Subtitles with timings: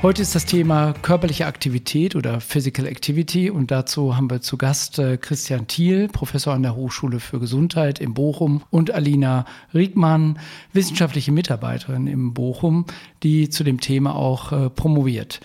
[0.00, 5.00] Heute ist das Thema körperliche Aktivität oder Physical Activity und dazu haben wir zu Gast
[5.00, 9.44] äh, Christian Thiel, Professor an der Hochschule für Gesundheit in Bochum und Alina
[9.74, 10.38] Riegmann,
[10.72, 12.86] wissenschaftliche Mitarbeiterin im Bochum,
[13.24, 15.40] die zu dem Thema auch äh, promoviert.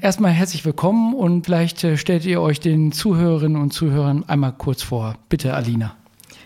[0.00, 4.84] Erstmal herzlich willkommen und vielleicht äh, stellt ihr euch den Zuhörerinnen und Zuhörern einmal kurz
[4.84, 5.16] vor.
[5.28, 5.99] Bitte, Alina.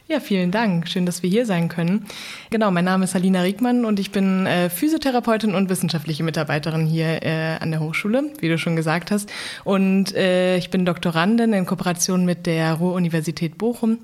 [0.06, 0.86] Ja, vielen Dank.
[0.86, 2.04] Schön, dass wir hier sein können.
[2.50, 7.22] Genau, mein Name ist Alina Riegmann und ich bin äh, Physiotherapeutin und wissenschaftliche Mitarbeiterin hier
[7.22, 9.32] äh, an der Hochschule, wie du schon gesagt hast.
[9.64, 13.96] Und äh, ich bin Doktorandin in Kooperation mit der Ruhr-Universität Bochum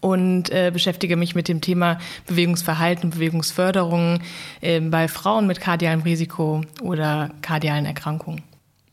[0.00, 4.20] und äh, beschäftige mich mit dem Thema Bewegungsverhalten Bewegungsförderung
[4.62, 8.40] äh, bei Frauen mit kardialem Risiko oder kardialen Erkrankungen.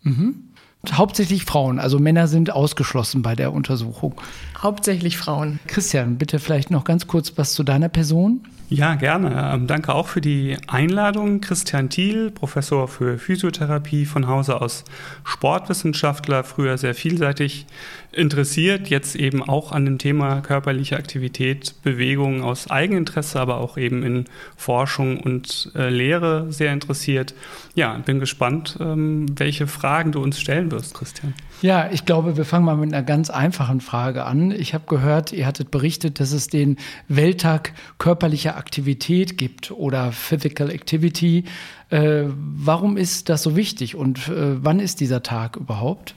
[0.03, 0.49] Mhm.
[0.93, 4.15] Hauptsächlich Frauen, also Männer sind ausgeschlossen bei der Untersuchung.
[4.57, 5.59] Hauptsächlich Frauen.
[5.67, 8.41] Christian, bitte vielleicht noch ganz kurz was zu deiner Person.
[8.67, 9.51] Ja, gerne.
[9.53, 11.39] Ähm, danke auch für die Einladung.
[11.39, 14.85] Christian Thiel, Professor für Physiotherapie von Hause aus
[15.23, 17.67] Sportwissenschaftler, früher sehr vielseitig
[18.11, 24.01] interessiert, jetzt eben auch an dem Thema körperliche Aktivität, Bewegung aus Eigeninteresse, aber auch eben
[24.01, 24.25] in
[24.57, 27.35] Forschung und äh, Lehre sehr interessiert.
[27.75, 31.35] Ja, bin gespannt, ähm, welche Fragen du uns stellen wirst, Christian.
[31.61, 34.51] Ja, ich glaube, wir fangen mal mit einer ganz einfachen Frage an.
[34.51, 40.69] Ich habe gehört, ihr hattet berichtet, dass es den Welttag körperlicher Aktivität gibt oder Physical
[40.69, 41.45] Activity.
[41.89, 46.13] Äh, warum ist das so wichtig und äh, wann ist dieser Tag überhaupt?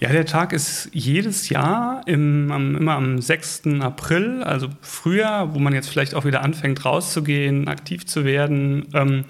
[0.00, 3.62] Ja, der Tag ist jedes Jahr im, am, immer am 6.
[3.80, 8.86] April, also Frühjahr, wo man jetzt vielleicht auch wieder anfängt rauszugehen, aktiv zu werden.
[8.94, 9.24] Ähm,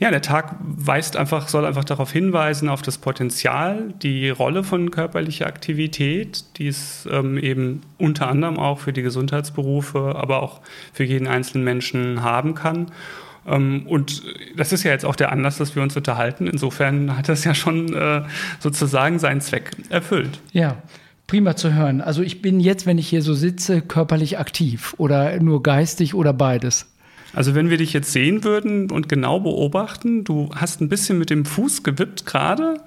[0.00, 4.92] ja, der Tag weist einfach, soll einfach darauf hinweisen, auf das Potenzial, die Rolle von
[4.92, 10.60] körperlicher Aktivität, die es ähm, eben unter anderem auch für die Gesundheitsberufe, aber auch
[10.92, 12.92] für jeden einzelnen Menschen haben kann.
[13.44, 14.22] Ähm, und
[14.56, 16.46] das ist ja jetzt auch der Anlass, dass wir uns unterhalten.
[16.46, 18.22] Insofern hat das ja schon äh,
[18.60, 20.40] sozusagen seinen Zweck erfüllt.
[20.52, 20.76] Ja.
[21.26, 22.00] Prima zu hören.
[22.00, 26.32] Also ich bin jetzt, wenn ich hier so sitze, körperlich aktiv oder nur geistig oder
[26.32, 26.86] beides.
[27.34, 31.30] Also wenn wir dich jetzt sehen würden und genau beobachten, du hast ein bisschen mit
[31.30, 32.80] dem Fuß gewippt gerade.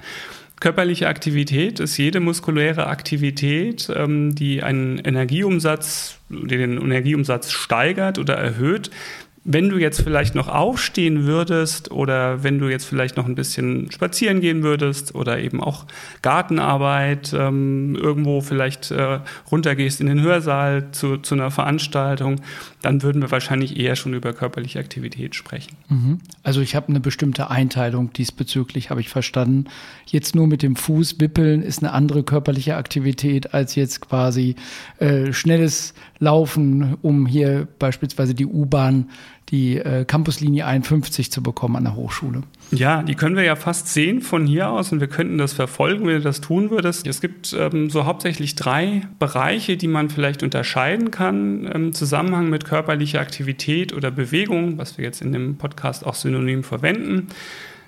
[0.59, 8.91] Körperliche Aktivität ist jede muskuläre Aktivität, ähm, die einen Energieumsatz, den Energieumsatz steigert oder erhöht,
[9.43, 13.91] wenn du jetzt vielleicht noch aufstehen würdest oder wenn du jetzt vielleicht noch ein bisschen
[13.91, 15.87] spazieren gehen würdest oder eben auch
[16.21, 19.19] Gartenarbeit, ähm, irgendwo vielleicht äh,
[19.51, 22.41] runtergehst in den Hörsaal zu, zu einer Veranstaltung,
[22.83, 25.75] dann würden wir wahrscheinlich eher schon über körperliche Aktivität sprechen.
[25.89, 26.19] Mhm.
[26.43, 29.65] Also ich habe eine bestimmte Einteilung diesbezüglich, habe ich verstanden.
[30.05, 34.55] Jetzt nur mit dem Fuß wippeln ist eine andere körperliche Aktivität als jetzt quasi
[34.99, 39.09] äh, schnelles Laufen, um hier beispielsweise die U-Bahn
[39.51, 42.43] die äh, Campuslinie 51 zu bekommen an der Hochschule.
[42.71, 46.07] Ja, die können wir ja fast sehen von hier aus und wir könnten das verfolgen,
[46.07, 47.05] wenn du das tun würdest.
[47.05, 52.63] Es gibt ähm, so hauptsächlich drei Bereiche, die man vielleicht unterscheiden kann im Zusammenhang mit
[52.63, 57.27] körperlicher Aktivität oder Bewegung, was wir jetzt in dem Podcast auch synonym verwenden.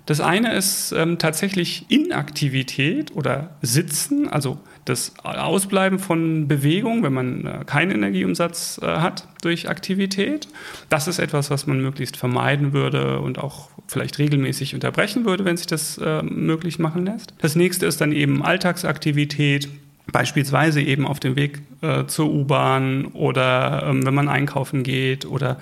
[0.06, 7.46] Das eine ist ähm, tatsächlich Inaktivität oder Sitzen, also das Ausbleiben von Bewegung, wenn man
[7.46, 10.48] äh, keinen Energieumsatz äh, hat durch Aktivität.
[10.90, 15.58] Das ist etwas, was man möglichst vermeiden würde und auch vielleicht regelmäßig unterbrechen würde, wenn
[15.58, 17.34] sich das äh, möglich machen lässt.
[17.40, 19.70] Das nächste ist dann eben Alltagsaktivität,
[20.12, 25.60] Beispielsweise eben auf dem Weg äh, zur U-Bahn oder ähm, wenn man einkaufen geht oder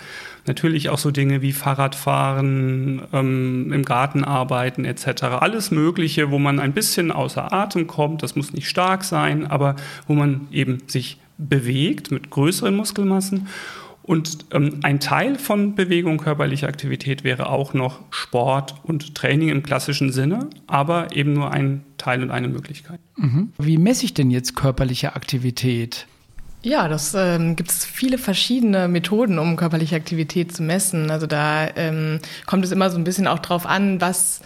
[0.47, 5.23] natürlich auch so Dinge wie Fahrradfahren, ähm, im Garten arbeiten etc.
[5.23, 8.23] Alles Mögliche, wo man ein bisschen außer Atem kommt.
[8.23, 9.75] Das muss nicht stark sein, aber
[10.07, 13.47] wo man eben sich bewegt mit größeren Muskelmassen
[14.03, 19.63] und ähm, ein Teil von Bewegung, körperlicher Aktivität wäre auch noch Sport und Training im
[19.63, 22.99] klassischen Sinne, aber eben nur ein Teil und eine Möglichkeit.
[23.15, 23.53] Mhm.
[23.59, 26.07] Wie messe ich denn jetzt körperliche Aktivität?
[26.63, 31.09] Ja, das ähm, gibt es viele verschiedene Methoden, um körperliche Aktivität zu messen.
[31.09, 34.41] Also da ähm, kommt es immer so ein bisschen auch drauf an, was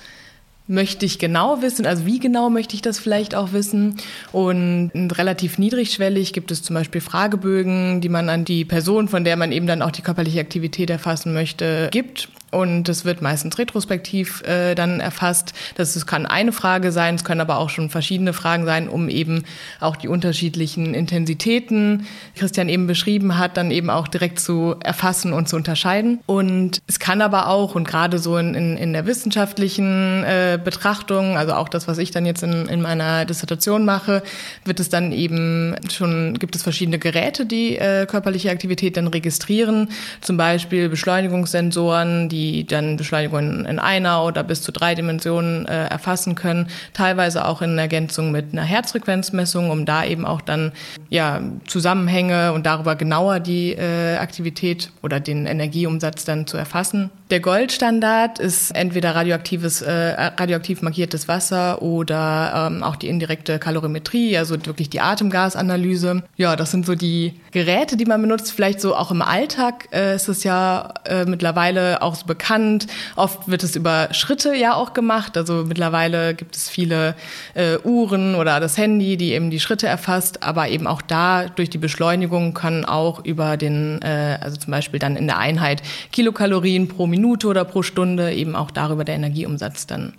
[0.68, 3.98] möchte ich genau wissen, also wie genau möchte ich das vielleicht auch wissen.
[4.32, 9.38] Und relativ niedrigschwellig gibt es zum Beispiel Fragebögen, die man an die Person, von der
[9.38, 12.30] man eben dann auch die körperliche Aktivität erfassen möchte, gibt.
[12.56, 15.54] Und es wird meistens retrospektiv äh, dann erfasst.
[15.76, 19.10] Das, das kann eine Frage sein, es können aber auch schon verschiedene Fragen sein, um
[19.10, 19.44] eben
[19.82, 25.50] auch die unterschiedlichen Intensitäten, Christian eben beschrieben hat, dann eben auch direkt zu erfassen und
[25.50, 26.20] zu unterscheiden.
[26.28, 31.38] Und es kann aber auch, und gerade so in, in, in der wissenschaftlichen äh, Betrachtung,
[31.38, 34.24] also auch das, was ich dann jetzt in, in meiner Dissertation mache,
[34.64, 39.90] wird es dann eben schon, gibt es verschiedene Geräte, die äh, körperliche Aktivität dann registrieren.
[40.22, 46.36] Zum Beispiel Beschleunigungssensoren, die dann Beschleunigungen in einer oder bis zu drei Dimensionen äh, erfassen
[46.36, 46.68] können.
[46.94, 50.72] Teilweise auch in Ergänzung mit einer Herzfrequenzmessung, um da eben auch dann
[51.10, 57.10] ja, Zusammenhänge und darüber genauer die äh, Aktivität oder den Energieumsatz dann zu erfassen.
[57.32, 64.38] Der Goldstandard ist entweder radioaktives, äh, radioaktiv markiertes Wasser oder ähm, auch die indirekte Kalorimetrie,
[64.38, 66.22] also wirklich die Atemgasanalyse.
[66.38, 68.52] Ja, das sind so die Geräte, die man benutzt.
[68.52, 72.86] Vielleicht so auch im Alltag äh, ist es ja äh, mittlerweile auch so bekannt.
[73.16, 75.36] Oft wird es über Schritte ja auch gemacht.
[75.36, 77.16] Also mittlerweile gibt es viele
[77.56, 80.44] äh, Uhren oder das Handy, die eben die Schritte erfasst.
[80.44, 85.00] Aber eben auch da durch die Beschleunigung kann auch über den, äh, also zum Beispiel
[85.00, 85.82] dann in der Einheit
[86.12, 90.14] Kilokalorien pro Minute oder pro Stunde eben auch darüber der Energieumsatz dann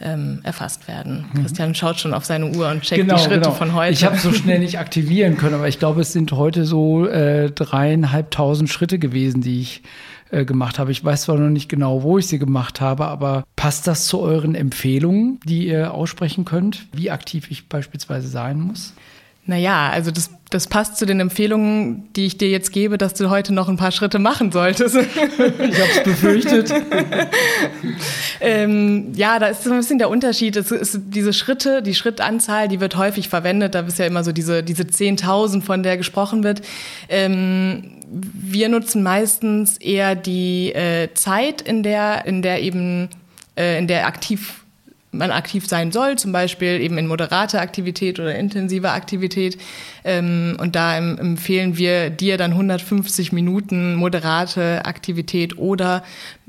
[0.00, 1.26] ähm, erfasst werden.
[1.32, 1.42] Mhm.
[1.42, 3.52] Christian schaut schon auf seine Uhr und checkt genau, die Schritte genau.
[3.52, 3.92] von heute.
[3.92, 7.50] Ich habe so schnell nicht aktivieren können, aber ich glaube, es sind heute so äh,
[7.50, 9.82] dreieinhalbtausend Schritte gewesen, die ich
[10.30, 10.92] äh, gemacht habe.
[10.92, 14.20] Ich weiß zwar noch nicht genau, wo ich sie gemacht habe, aber passt das zu
[14.20, 18.94] euren Empfehlungen, die ihr aussprechen könnt, wie aktiv ich beispielsweise sein muss?
[19.48, 23.30] Naja, also das, das passt zu den Empfehlungen, die ich dir jetzt gebe, dass du
[23.30, 24.96] heute noch ein paar Schritte machen solltest.
[24.96, 26.74] ich habe es befürchtet.
[28.40, 30.56] ähm, ja, da ist so ein bisschen der Unterschied.
[30.56, 33.76] Es ist diese Schritte, die Schrittanzahl, die wird häufig verwendet.
[33.76, 36.62] Da ist ja immer so diese, diese 10.000, von der gesprochen wird.
[37.08, 43.10] Ähm, wir nutzen meistens eher die äh, Zeit, in der, in der eben,
[43.56, 44.65] äh, in der aktiv
[45.16, 49.58] man aktiv sein soll, zum Beispiel eben in moderater Aktivität oder intensiver Aktivität.
[50.04, 56.02] Ähm, und da empfehlen wir dir dann 150 Minuten moderate Aktivität oder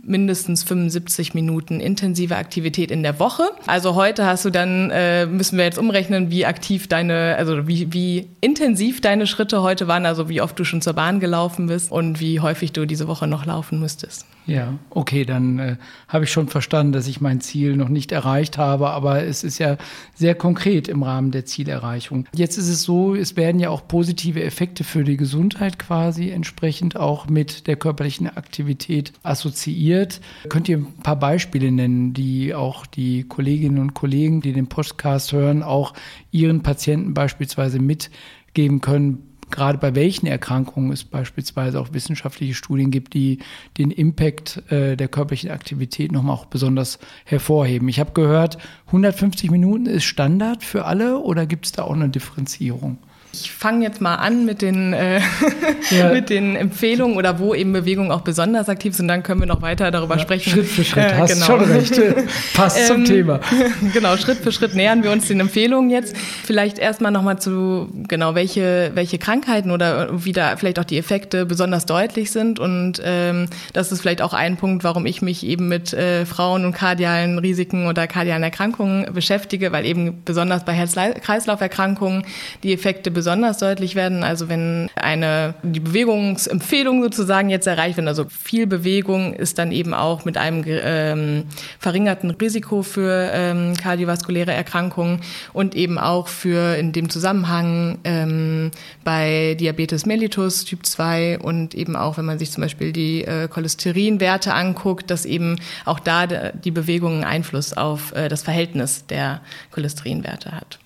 [0.08, 3.44] mindestens 75 Minuten intensive Aktivität in der Woche.
[3.66, 7.92] Also heute hast du dann, äh, müssen wir jetzt umrechnen, wie aktiv deine, also wie,
[7.94, 11.92] wie intensiv deine Schritte heute waren, also wie oft du schon zur Bahn gelaufen bist
[11.92, 14.26] und wie häufig du diese Woche noch laufen müsstest.
[14.48, 15.76] Ja, okay, dann äh,
[16.08, 19.60] habe ich schon verstanden, dass ich mein Ziel noch nicht erreicht habe, aber es ist
[19.60, 19.78] ja
[20.16, 22.26] sehr konkret im Rahmen der Zielerreichung.
[22.34, 26.96] Jetzt ist es so, es werden ja auch positive Effekte für die Gesundheit quasi entsprechend
[26.96, 30.22] auch mit der körperlichen Aktivität assoziiert.
[30.48, 35.34] Könnt ihr ein paar Beispiele nennen, die auch die Kolleginnen und Kollegen, die den Podcast
[35.34, 35.94] hören, auch
[36.32, 43.14] ihren Patienten beispielsweise mitgeben können, gerade bei welchen Erkrankungen es beispielsweise auch wissenschaftliche Studien gibt,
[43.14, 43.40] die
[43.78, 47.88] den Impact äh, der körperlichen Aktivität nochmal auch besonders hervorheben.
[47.90, 48.58] Ich habe gehört,
[48.88, 52.98] 150 Minuten ist Standard für alle oder gibt es da auch eine Differenzierung?
[53.34, 55.20] Ich fange jetzt mal an mit den, äh,
[55.92, 56.12] ja.
[56.12, 59.08] mit den Empfehlungen oder wo eben Bewegungen auch besonders aktiv sind.
[59.08, 60.52] Dann können wir noch weiter darüber ja, sprechen.
[60.52, 61.46] Schritt für Schritt, äh, hast genau.
[61.46, 62.02] schon recht.
[62.54, 63.40] Passt ähm, zum Thema.
[63.94, 66.16] Genau, Schritt für Schritt nähern wir uns den Empfehlungen jetzt.
[66.18, 71.46] Vielleicht erstmal nochmal zu, genau, welche, welche Krankheiten oder wie da vielleicht auch die Effekte
[71.46, 72.60] besonders deutlich sind.
[72.60, 76.66] Und ähm, das ist vielleicht auch ein Punkt, warum ich mich eben mit äh, Frauen
[76.66, 82.24] und kardialen Risiken oder kardialen Erkrankungen beschäftige, weil eben besonders bei Herz-Kreislauf-Erkrankungen
[82.64, 84.24] die Effekte besonders deutlich werden.
[84.24, 89.96] Also wenn eine, die Bewegungsempfehlung sozusagen jetzt erreicht wird, also viel Bewegung ist dann eben
[89.96, 91.46] auch mit einem ähm,
[91.80, 95.22] verringerten Risiko für ähm, kardiovaskuläre Erkrankungen
[95.52, 98.70] und eben auch für in dem Zusammenhang ähm,
[99.04, 103.48] bei Diabetes mellitus Typ 2 und eben auch, wenn man sich zum Beispiel die äh,
[103.48, 105.56] Cholesterinwerte anguckt, dass eben
[105.86, 110.78] auch da die Bewegung einen Einfluss auf äh, das Verhältnis der Cholesterinwerte hat.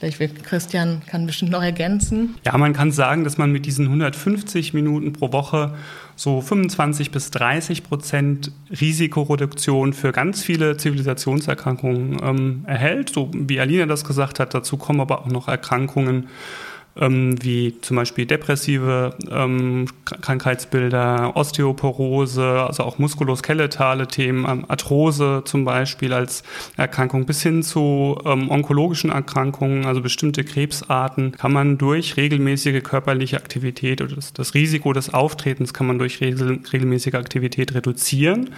[0.00, 2.36] Vielleicht will Christian kann bestimmt noch ergänzen.
[2.46, 5.74] Ja, man kann sagen, dass man mit diesen 150 Minuten pro Woche
[6.16, 13.10] so 25 bis 30 Prozent Risikoreduktion für ganz viele Zivilisationserkrankungen ähm, erhält.
[13.10, 16.28] So wie Alina das gesagt hat, dazu kommen aber auch noch Erkrankungen
[17.00, 25.64] ähm, wie zum Beispiel depressive ähm, Krankheitsbilder, Osteoporose, also auch muskuloskeletale Themen, ähm, Arthrose zum
[25.64, 26.42] Beispiel als
[26.76, 33.36] Erkrankung bis hin zu ähm, onkologischen Erkrankungen, also bestimmte Krebsarten, kann man durch regelmäßige körperliche
[33.36, 38.50] Aktivität oder das, das Risiko des Auftretens kann man durch regel, regelmäßige Aktivität reduzieren.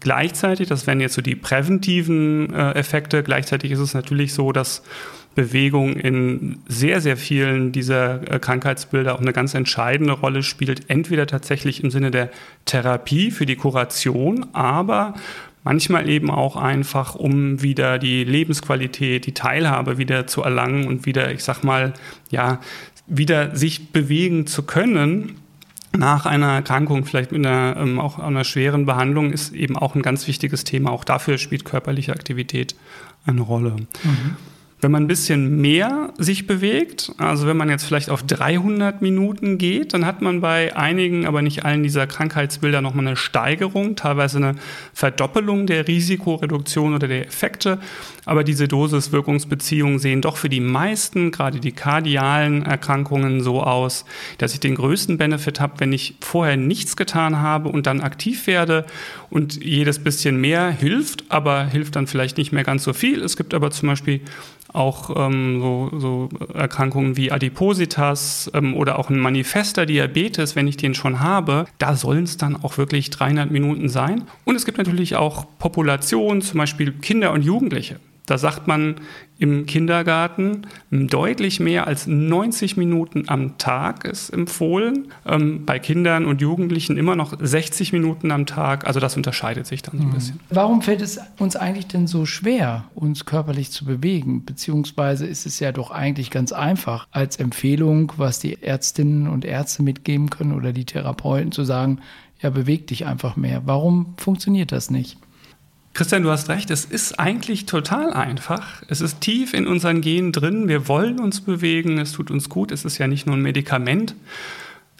[0.00, 4.82] Gleichzeitig, das wären jetzt so die präventiven äh, Effekte, gleichzeitig ist es natürlich so, dass
[5.36, 10.90] Bewegung in sehr, sehr vielen dieser äh, Krankheitsbilder auch eine ganz entscheidende Rolle spielt.
[10.90, 12.30] Entweder tatsächlich im Sinne der
[12.64, 15.14] Therapie für die Kuration, aber
[15.62, 21.30] manchmal eben auch einfach, um wieder die Lebensqualität, die Teilhabe wieder zu erlangen und wieder,
[21.30, 21.92] ich sag mal,
[22.30, 22.60] ja,
[23.06, 25.36] wieder sich bewegen zu können
[25.96, 30.02] nach einer Erkrankung, vielleicht mit einer, ähm, auch einer schweren Behandlung, ist eben auch ein
[30.02, 30.90] ganz wichtiges Thema.
[30.90, 32.74] Auch dafür spielt körperliche Aktivität
[33.26, 33.76] eine Rolle.
[34.02, 34.36] Mhm.
[34.78, 39.56] Wenn man ein bisschen mehr sich bewegt, also wenn man jetzt vielleicht auf 300 Minuten
[39.56, 44.36] geht, dann hat man bei einigen, aber nicht allen dieser Krankheitsbilder nochmal eine Steigerung, teilweise
[44.36, 44.56] eine
[44.92, 47.78] Verdoppelung der Risikoreduktion oder der Effekte.
[48.26, 54.04] Aber diese Dosis-Wirkungsbeziehungen sehen doch für die meisten, gerade die kardialen Erkrankungen, so aus,
[54.36, 58.46] dass ich den größten Benefit habe, wenn ich vorher nichts getan habe und dann aktiv
[58.46, 58.84] werde.
[59.30, 63.22] Und jedes bisschen mehr hilft, aber hilft dann vielleicht nicht mehr ganz so viel.
[63.22, 64.20] Es gibt aber zum Beispiel
[64.76, 70.76] auch ähm, so, so, Erkrankungen wie Adipositas ähm, oder auch ein manifester Diabetes, wenn ich
[70.76, 74.24] den schon habe, da sollen es dann auch wirklich 300 Minuten sein.
[74.44, 77.98] Und es gibt natürlich auch Populationen, zum Beispiel Kinder und Jugendliche.
[78.26, 78.96] Da sagt man
[79.38, 85.12] im Kindergarten deutlich mehr als 90 Minuten am Tag ist empfohlen.
[85.26, 88.86] Ähm, bei Kindern und Jugendlichen immer noch 60 Minuten am Tag.
[88.86, 90.14] Also das unterscheidet sich dann so ein mhm.
[90.14, 90.40] bisschen.
[90.50, 94.44] Warum fällt es uns eigentlich denn so schwer, uns körperlich zu bewegen?
[94.44, 99.82] Beziehungsweise ist es ja doch eigentlich ganz einfach als Empfehlung, was die Ärztinnen und Ärzte
[99.82, 102.00] mitgeben können oder die Therapeuten zu sagen,
[102.40, 103.62] ja, beweg dich einfach mehr.
[103.64, 105.18] Warum funktioniert das nicht?
[105.96, 108.82] Christian, du hast recht, es ist eigentlich total einfach.
[108.86, 110.68] Es ist tief in unseren Genen drin.
[110.68, 114.14] Wir wollen uns bewegen, es tut uns gut, es ist ja nicht nur ein Medikament.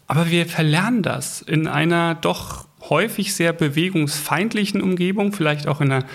[0.06, 6.06] Aber wir verlernen das in einer doch häufig sehr bewegungsfeindlichen Umgebung, vielleicht auch in einer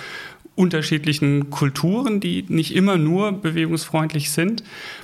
[0.56, 4.64] unterschiedlichen Kulturen, die nicht immer nur bewegungsfreundlich sind.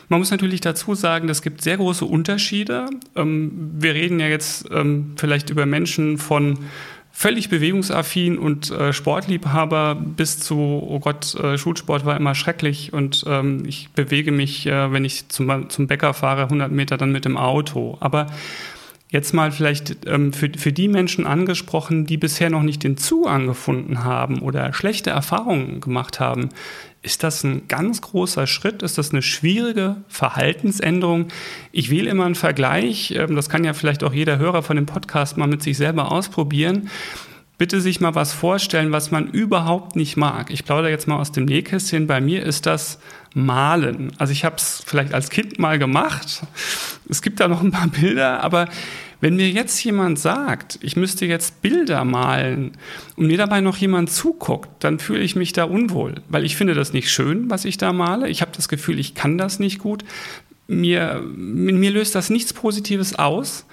[0.10, 2.90] Man muss natürlich dazu sagen, es gibt sehr große Unterschiede.
[3.16, 6.58] Ähm, wir reden ja jetzt ähm, vielleicht über Menschen von
[7.18, 13.26] völlig bewegungsaffin und äh, Sportliebhaber bis zu, oh Gott, äh, Schulsport war immer schrecklich und
[13.28, 17.26] ähm, ich bewege mich, äh, wenn ich zum, zum Bäcker fahre, 100 Meter dann mit
[17.26, 17.98] dem Auto.
[18.02, 18.28] Aber
[19.10, 23.48] jetzt mal vielleicht ähm, für, für die Menschen angesprochen, die bisher noch nicht den Zugang
[23.48, 26.50] gefunden haben oder schlechte Erfahrungen gemacht haben.
[27.02, 28.84] Ist das ein ganz großer Schritt?
[28.84, 31.30] Ist das eine schwierige Verhaltensänderung?
[31.72, 34.86] Ich wähle immer einen Vergleich, ähm, das kann ja vielleicht auch jeder Hörer von dem
[34.86, 36.90] Podcast mal mit sich selber ausprobieren.
[37.58, 40.52] Bitte sich mal was vorstellen, was man überhaupt nicht mag.
[40.52, 42.06] Ich plaudere jetzt mal aus dem Nähkästchen.
[42.06, 43.00] Bei mir ist das
[43.38, 44.12] Malen.
[44.18, 46.42] Also ich habe es vielleicht als Kind mal gemacht.
[47.08, 48.68] Es gibt da noch ein paar Bilder, aber
[49.22, 52.74] wenn mir jetzt jemand sagt, ich müsste jetzt Bilder malen
[53.16, 56.74] und mir dabei noch jemand zuguckt, dann fühle ich mich da unwohl, weil ich finde
[56.74, 58.30] das nicht schön, was ich da male.
[58.30, 60.04] Ich habe das Gefühl, ich kann das nicht gut.
[60.68, 63.66] Mir, mir löst das nichts Positives aus.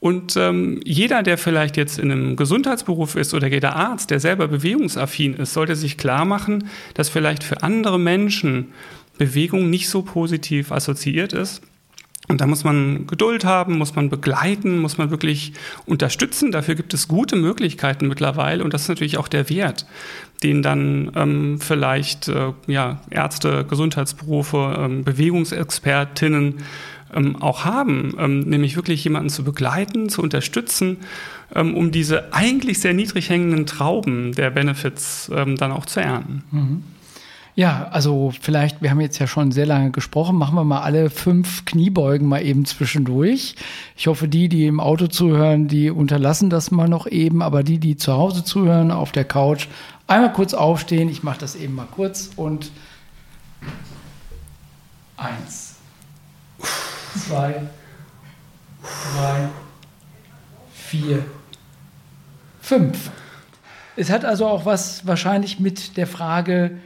[0.00, 4.46] Und ähm, jeder, der vielleicht jetzt in einem Gesundheitsberuf ist oder jeder Arzt, der selber
[4.46, 8.72] bewegungsaffin ist, sollte sich klar machen, dass vielleicht für andere Menschen
[9.18, 11.62] Bewegung nicht so positiv assoziiert ist.
[12.28, 15.54] Und da muss man Geduld haben, muss man begleiten, muss man wirklich
[15.86, 16.52] unterstützen.
[16.52, 19.86] Dafür gibt es gute Möglichkeiten mittlerweile und das ist natürlich auch der Wert,
[20.42, 26.56] den dann ähm, vielleicht äh, ja, Ärzte, Gesundheitsberufe, ähm, Bewegungsexpertinnen
[27.14, 30.98] ähm, auch haben, ähm, nämlich wirklich jemanden zu begleiten, zu unterstützen,
[31.54, 36.42] ähm, um diese eigentlich sehr niedrig hängenden Trauben der Benefits ähm, dann auch zu ernten.
[36.50, 36.82] Mhm.
[37.58, 41.10] Ja, also vielleicht, wir haben jetzt ja schon sehr lange gesprochen, machen wir mal alle
[41.10, 43.56] fünf Kniebeugen mal eben zwischendurch.
[43.96, 47.78] Ich hoffe, die, die im Auto zuhören, die unterlassen das mal noch eben, aber die,
[47.78, 49.66] die zu Hause zuhören, auf der Couch,
[50.06, 51.08] einmal kurz aufstehen.
[51.08, 52.70] Ich mache das eben mal kurz und
[55.16, 55.67] eins,
[57.16, 57.62] zwei,
[58.82, 59.48] drei,
[60.72, 61.24] vier,
[62.60, 63.10] fünf.
[63.96, 66.78] Es hat also auch was wahrscheinlich mit der Frage,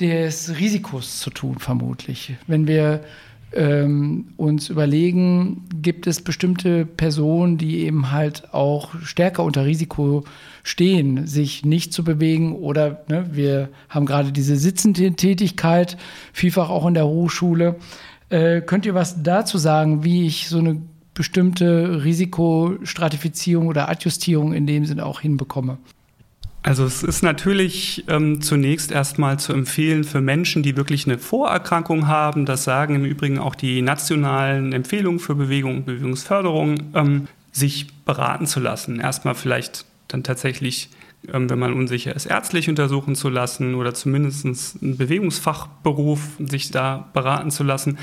[0.00, 2.34] des Risikos zu tun, vermutlich.
[2.46, 3.04] Wenn wir
[3.52, 10.24] ähm, uns überlegen, gibt es bestimmte Personen, die eben halt auch stärker unter Risiko
[10.64, 15.96] stehen, sich nicht zu bewegen oder ne, wir haben gerade diese sitzende Tätigkeit,
[16.32, 17.76] vielfach auch in der Hochschule.
[18.34, 20.82] Äh, könnt ihr was dazu sagen, wie ich so eine
[21.14, 25.78] bestimmte Risikostratifizierung oder Adjustierung in dem Sinne auch hinbekomme?
[26.64, 32.08] Also es ist natürlich ähm, zunächst erstmal zu empfehlen für Menschen, die wirklich eine Vorerkrankung
[32.08, 37.86] haben, das sagen im Übrigen auch die nationalen Empfehlungen für Bewegung und Bewegungsförderung, ähm, sich
[38.04, 38.98] beraten zu lassen.
[38.98, 40.88] Erstmal vielleicht dann tatsächlich
[41.30, 44.44] wenn man unsicher ist, ärztlich untersuchen zu lassen oder zumindest
[44.82, 47.98] einen Bewegungsfachberuf sich da beraten zu lassen.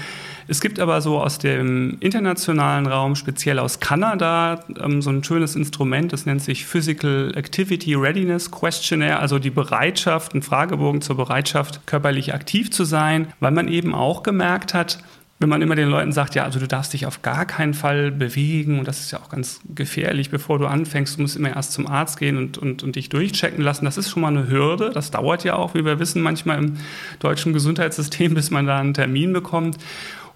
[0.47, 5.55] Es gibt aber so aus dem internationalen Raum, speziell aus Kanada, ähm, so ein schönes
[5.55, 11.85] Instrument, das nennt sich Physical Activity Readiness Questionnaire, also die Bereitschaft, ein Fragebogen zur Bereitschaft,
[11.85, 14.99] körperlich aktiv zu sein, weil man eben auch gemerkt hat,
[15.41, 18.12] wenn man immer den Leuten sagt, ja, also du darfst dich auf gar keinen Fall
[18.12, 21.74] bewegen und das ist ja auch ganz gefährlich, bevor du anfängst, du musst immer erst
[21.74, 23.86] zum Arzt gehen und, und, und dich durchchecken lassen.
[23.86, 24.91] Das ist schon mal eine Hürde.
[24.93, 26.77] Das dauert ja auch, wie wir wissen, manchmal im
[27.19, 29.77] deutschen Gesundheitssystem, bis man da einen Termin bekommt.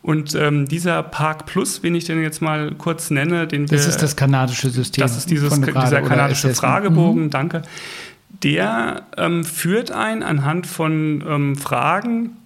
[0.01, 3.89] Und ähm, dieser Park Plus, den ich den jetzt mal kurz nenne, den Das wir,
[3.89, 5.03] ist das kanadische System.
[5.03, 7.29] Das ist dieses, dieser kanadische Fragebogen, mhm.
[7.29, 7.62] danke.
[8.43, 12.38] Der ähm, führt ein anhand von ähm, Fragen,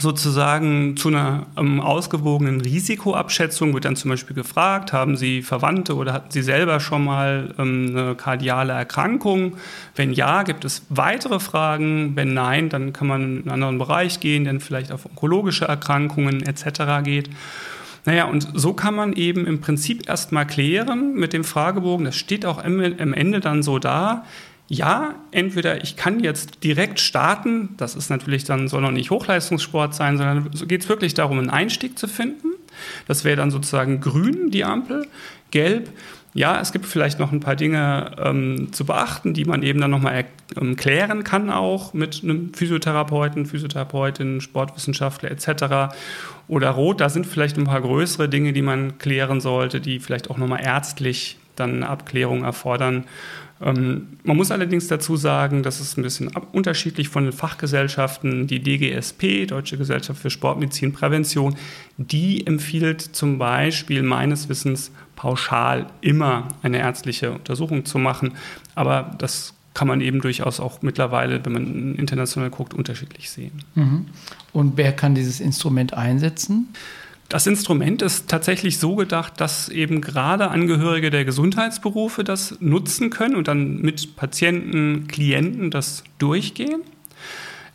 [0.00, 6.12] sozusagen zu einer ähm, ausgewogenen Risikoabschätzung wird dann zum Beispiel gefragt, haben Sie Verwandte oder
[6.12, 9.56] hatten Sie selber schon mal ähm, eine kardiale Erkrankung?
[9.94, 12.16] Wenn ja, gibt es weitere Fragen.
[12.16, 16.42] Wenn nein, dann kann man in einen anderen Bereich gehen, der vielleicht auf onkologische Erkrankungen
[16.42, 17.04] etc.
[17.04, 17.30] geht.
[18.06, 22.46] Naja, und so kann man eben im Prinzip erstmal klären mit dem Fragebogen, das steht
[22.46, 24.24] auch am Ende dann so da,
[24.72, 29.96] ja, entweder ich kann jetzt direkt starten, das ist natürlich dann, soll noch nicht Hochleistungssport
[29.96, 32.52] sein, sondern geht es wirklich darum, einen Einstieg zu finden.
[33.08, 35.08] Das wäre dann sozusagen grün, die Ampel,
[35.50, 35.90] gelb.
[36.34, 39.90] Ja, es gibt vielleicht noch ein paar Dinge ähm, zu beachten, die man eben dann
[39.90, 45.92] nochmal ähm, klären kann, auch mit einem Physiotherapeuten, Physiotherapeutin, Sportwissenschaftler etc.
[46.46, 50.30] Oder rot, da sind vielleicht ein paar größere Dinge, die man klären sollte, die vielleicht
[50.30, 53.06] auch nochmal ärztlich dann eine Abklärung erfordern.
[53.62, 58.46] Ähm, man muss allerdings dazu sagen, das ist ein bisschen unterschiedlich von den Fachgesellschaften.
[58.46, 61.56] Die DGSP, Deutsche Gesellschaft für Sportmedizin Prävention,
[61.96, 68.32] die empfiehlt zum Beispiel meines Wissens pauschal immer eine ärztliche Untersuchung zu machen.
[68.74, 73.62] Aber das kann man eben durchaus auch mittlerweile, wenn man international guckt, unterschiedlich sehen.
[73.74, 74.06] Mhm.
[74.52, 76.68] Und wer kann dieses Instrument einsetzen?
[77.30, 83.36] Das Instrument ist tatsächlich so gedacht, dass eben gerade Angehörige der Gesundheitsberufe das nutzen können
[83.36, 86.82] und dann mit Patienten, Klienten das durchgehen.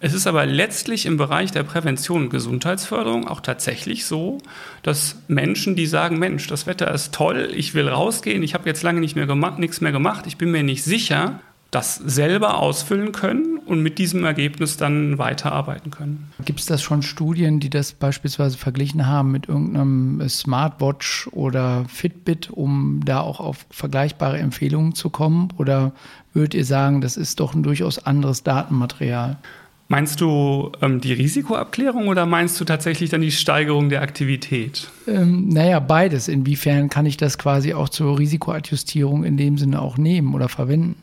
[0.02, 4.40] Es ist aber letztlich im Bereich der Prävention und Gesundheitsförderung auch tatsächlich so,
[4.84, 8.84] dass Menschen, die sagen, Mensch, das Wetter ist toll, ich will rausgehen, ich habe jetzt
[8.84, 11.40] lange nicht mehr gemacht, nichts mehr gemacht, ich bin mir nicht sicher,
[11.72, 16.32] das selber ausfüllen können und mit diesem Ergebnis dann weiterarbeiten können.
[16.44, 22.50] Gibt es das schon Studien, die das beispielsweise verglichen haben mit irgendeinem Smartwatch oder Fitbit,
[22.52, 25.50] um da auch auf vergleichbare Empfehlungen zu kommen?
[25.58, 25.94] Oder
[26.34, 29.38] würdet ihr sagen, das ist doch ein durchaus anderes Datenmaterial?
[29.88, 34.90] Meinst du ähm, die Risikoabklärung oder meinst du tatsächlich dann die Steigerung der Aktivität?
[35.08, 36.28] Ähm, naja, beides.
[36.28, 40.96] Inwiefern kann ich das quasi auch zur Risikoadjustierung in dem Sinne auch nehmen oder verwenden?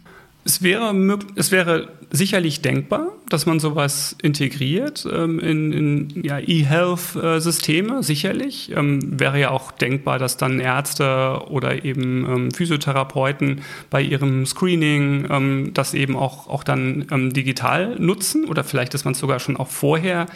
[0.44, 0.92] Es wäre,
[1.36, 8.72] es wäre sicherlich denkbar, dass man sowas integriert ähm, in, in ja, E-Health-Systeme, sicherlich.
[8.74, 15.28] Ähm, wäre ja auch denkbar, dass dann Ärzte oder eben ähm, Physiotherapeuten bei ihrem Screening
[15.30, 19.38] ähm, das eben auch, auch dann ähm, digital nutzen oder vielleicht, dass man es sogar
[19.38, 20.26] schon auch vorher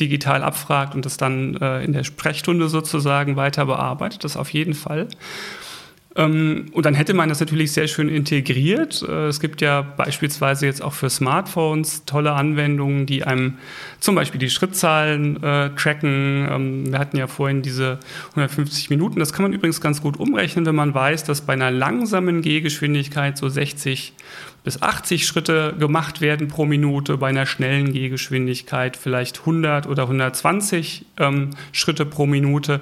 [0.00, 4.24] digital abfragt und das dann äh, in der Sprechstunde sozusagen weiter bearbeitet.
[4.24, 5.08] Das auf jeden Fall.
[6.14, 9.02] Ähm, und dann hätte man das natürlich sehr schön integriert.
[9.02, 13.58] Äh, es gibt ja beispielsweise jetzt auch für Smartphones tolle Anwendungen, die einem
[14.00, 16.48] zum Beispiel die Schrittzahlen äh, tracken.
[16.50, 17.98] Ähm, wir hatten ja vorhin diese
[18.30, 19.20] 150 Minuten.
[19.20, 23.38] Das kann man übrigens ganz gut umrechnen, wenn man weiß, dass bei einer langsamen Gehgeschwindigkeit
[23.38, 24.12] so 60
[24.64, 31.06] bis 80 Schritte gemacht werden pro Minute, bei einer schnellen Gehgeschwindigkeit vielleicht 100 oder 120
[31.18, 32.80] ähm, Schritte pro Minute.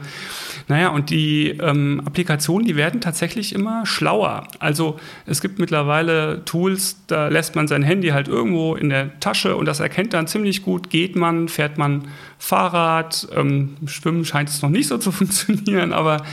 [0.68, 4.46] Naja, und die ähm, Applikationen, die werden tatsächlich immer schlauer.
[4.58, 9.56] Also es gibt mittlerweile Tools, da lässt man sein Handy halt irgendwo in der Tasche
[9.56, 14.60] und das erkennt dann ziemlich gut, geht man, fährt man Fahrrad, ähm, Schwimmen scheint es
[14.60, 16.24] noch nicht so zu funktionieren, aber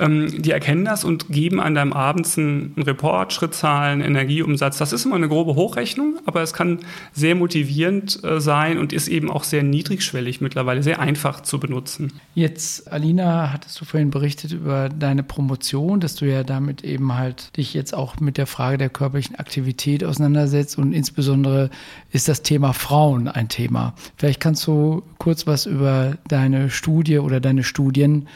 [0.00, 4.78] ähm, die erkennen das und geben an deinem abends einen Report, Schrittzahlen, Energieumsatz.
[4.78, 6.80] Das ist immer eine grobe Hochrechnung, aber es kann
[7.12, 12.12] sehr motivierend äh, sein und ist eben auch sehr niedrigschwellig mittlerweile, sehr einfach zu benutzen.
[12.34, 17.56] Jetzt, Alina, hattest du vorhin berichtet über deine Promotion, dass du ja damit eben halt
[17.56, 21.70] dich jetzt auch mit der Frage der körperlichen Aktivität auseinandersetzt und insbesondere
[22.10, 23.94] ist das Thema Frauen ein Thema.
[24.16, 28.28] Vielleicht kannst du kurz was über deine Studie oder deine Studien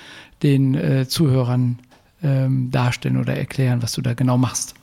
[0.45, 1.81] den äh, Zuhörern
[2.23, 4.75] ähm, darstellen oder erklären, was du da genau machst.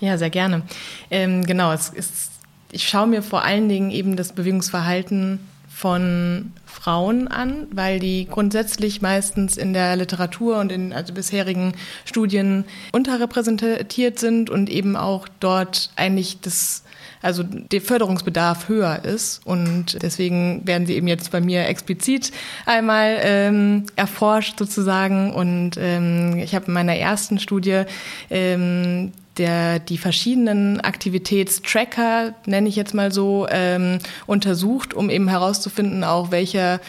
[0.00, 0.62] Ja, sehr gerne.
[1.10, 2.30] Ähm, genau, es ist,
[2.72, 9.00] ich schaue mir vor allen Dingen eben das Bewegungsverhalten von Frauen an, weil die grundsätzlich
[9.00, 11.72] meistens in der Literatur und in also bisherigen
[12.04, 16.84] Studien unterrepräsentiert sind und eben auch dort eigentlich das
[17.24, 19.40] also der Förderungsbedarf höher ist.
[19.44, 22.32] Und deswegen werden sie eben jetzt bei mir explizit
[22.66, 25.32] einmal ähm, erforscht sozusagen.
[25.32, 27.82] Und ähm, ich habe in meiner ersten Studie
[28.30, 36.04] ähm, der die verschiedenen Aktivitätstracker, nenne ich jetzt mal so, ähm, untersucht, um eben herauszufinden,
[36.04, 36.80] auch welcher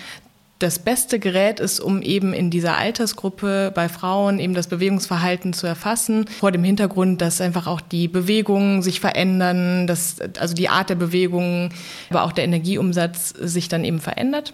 [0.60, 5.68] das beste Gerät ist, um eben in dieser Altersgruppe bei Frauen eben das Bewegungsverhalten zu
[5.68, 10.90] erfassen, vor dem Hintergrund, dass einfach auch die Bewegungen sich verändern, dass also die Art
[10.90, 11.70] der Bewegungen,
[12.10, 14.54] aber auch der Energieumsatz sich dann eben verändert.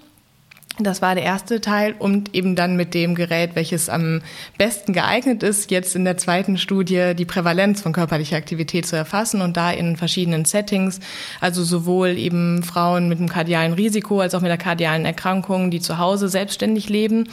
[0.83, 4.21] Das war der erste Teil und eben dann mit dem Gerät, welches am
[4.57, 9.41] besten geeignet ist, jetzt in der zweiten Studie die Prävalenz von körperlicher Aktivität zu erfassen
[9.41, 10.99] und da in verschiedenen Settings,
[11.39, 15.79] also sowohl eben Frauen mit einem kardialen Risiko als auch mit der kardialen Erkrankung, die
[15.79, 17.27] zu Hause selbstständig leben,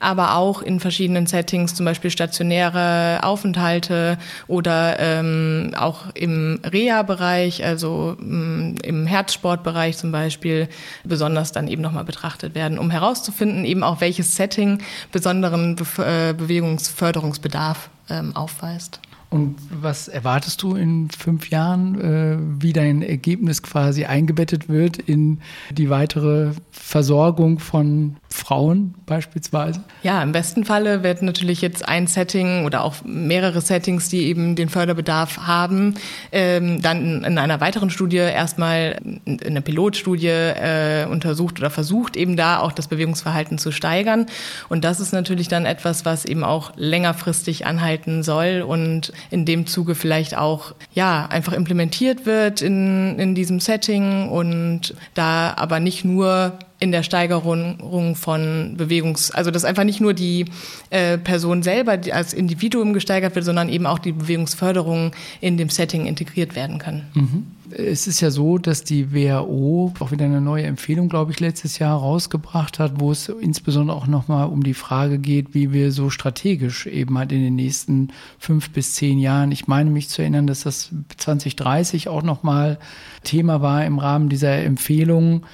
[0.00, 8.16] aber auch in verschiedenen Settings, zum Beispiel stationäre Aufenthalte oder ähm, auch im Reha-Bereich, also
[8.20, 10.68] ähm, im Herzsportbereich zum Beispiel,
[11.04, 14.78] besonders dann eben nochmal betrachtet werden, um herauszufinden, eben auch welches Setting
[15.12, 19.00] besonderen Be äh, Bewegungsförderungsbedarf ähm, aufweist.
[19.34, 25.40] Und was erwartest du in fünf Jahren, äh, wie dein Ergebnis quasi eingebettet wird in
[25.72, 29.80] die weitere Versorgung von Frauen beispielsweise?
[30.02, 34.56] Ja, im besten Falle wird natürlich jetzt ein Setting oder auch mehrere Settings, die eben
[34.56, 35.94] den Förderbedarf haben,
[36.32, 42.36] ähm, dann in einer weiteren Studie erstmal in einer Pilotstudie äh, untersucht oder versucht, eben
[42.36, 44.26] da auch das Bewegungsverhalten zu steigern.
[44.68, 49.68] Und das ist natürlich dann etwas, was eben auch längerfristig anhalten soll und in dem
[49.68, 56.04] Zuge vielleicht auch ja einfach implementiert wird in, in diesem Setting und da aber nicht
[56.04, 60.46] nur in der Steigerung von Bewegungs, also dass einfach nicht nur die
[60.90, 66.06] äh, Person selber als Individuum gesteigert wird, sondern eben auch die Bewegungsförderung in dem Setting
[66.06, 67.02] integriert werden kann.
[67.14, 67.46] Mhm.
[67.70, 71.78] Es ist ja so, dass die WHO auch wieder eine neue Empfehlung, glaube ich, letztes
[71.78, 76.10] Jahr rausgebracht hat, wo es insbesondere auch nochmal um die Frage geht, wie wir so
[76.10, 78.08] strategisch eben halt in den nächsten
[78.38, 82.78] fünf bis zehn Jahren, ich meine mich zu erinnern, dass das 2030 auch nochmal
[83.22, 85.44] Thema war im Rahmen dieser Empfehlung.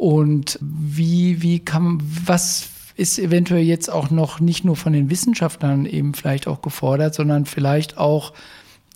[0.00, 5.84] Und wie, wie kann, was ist eventuell jetzt auch noch nicht nur von den Wissenschaftlern
[5.84, 8.32] eben vielleicht auch gefordert, sondern vielleicht auch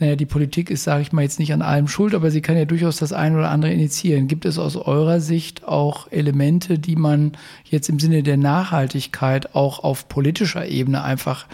[0.00, 2.56] naja, die Politik ist, sage ich mal, jetzt nicht an allem schuld, aber sie kann
[2.56, 4.28] ja durchaus das eine oder andere initiieren.
[4.28, 7.32] Gibt es aus eurer Sicht auch Elemente, die man
[7.64, 11.46] jetzt im Sinne der Nachhaltigkeit auch auf politischer Ebene einfach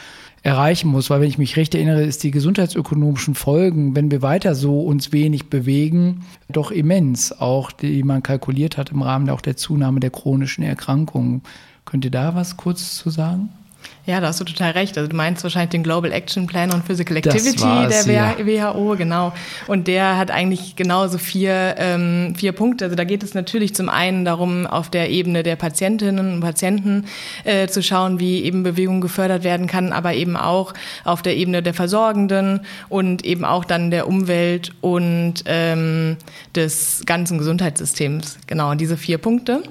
[0.43, 1.11] erreichen muss?
[1.11, 5.13] Weil wenn ich mich recht erinnere, ist die gesundheitsökonomischen Folgen, wenn wir weiter so uns
[5.13, 10.11] wenig bewegen, doch immens, auch die man kalkuliert hat im Rahmen auch der Zunahme der
[10.11, 11.43] chronischen Erkrankungen.
[11.85, 13.51] Könnt ihr da was kurz zu sagen?
[14.07, 14.97] Ja, da hast du total recht.
[14.97, 18.75] Also du meinst wahrscheinlich den Global Action Plan on Physical Activity der ja.
[18.75, 19.33] WHO, genau.
[19.67, 22.87] Und der hat eigentlich genauso vier, ähm, vier Punkte.
[22.87, 27.05] Also da geht es natürlich zum einen darum, auf der Ebene der Patientinnen und Patienten
[27.45, 31.63] äh, zu schauen, wie eben Bewegung gefördert werden kann, aber eben auch auf der Ebene
[31.63, 36.17] der Versorgenden und eben auch dann der Umwelt und ähm,
[36.57, 38.39] des ganzen Gesundheitssystems.
[38.47, 39.63] Genau, diese vier Punkte.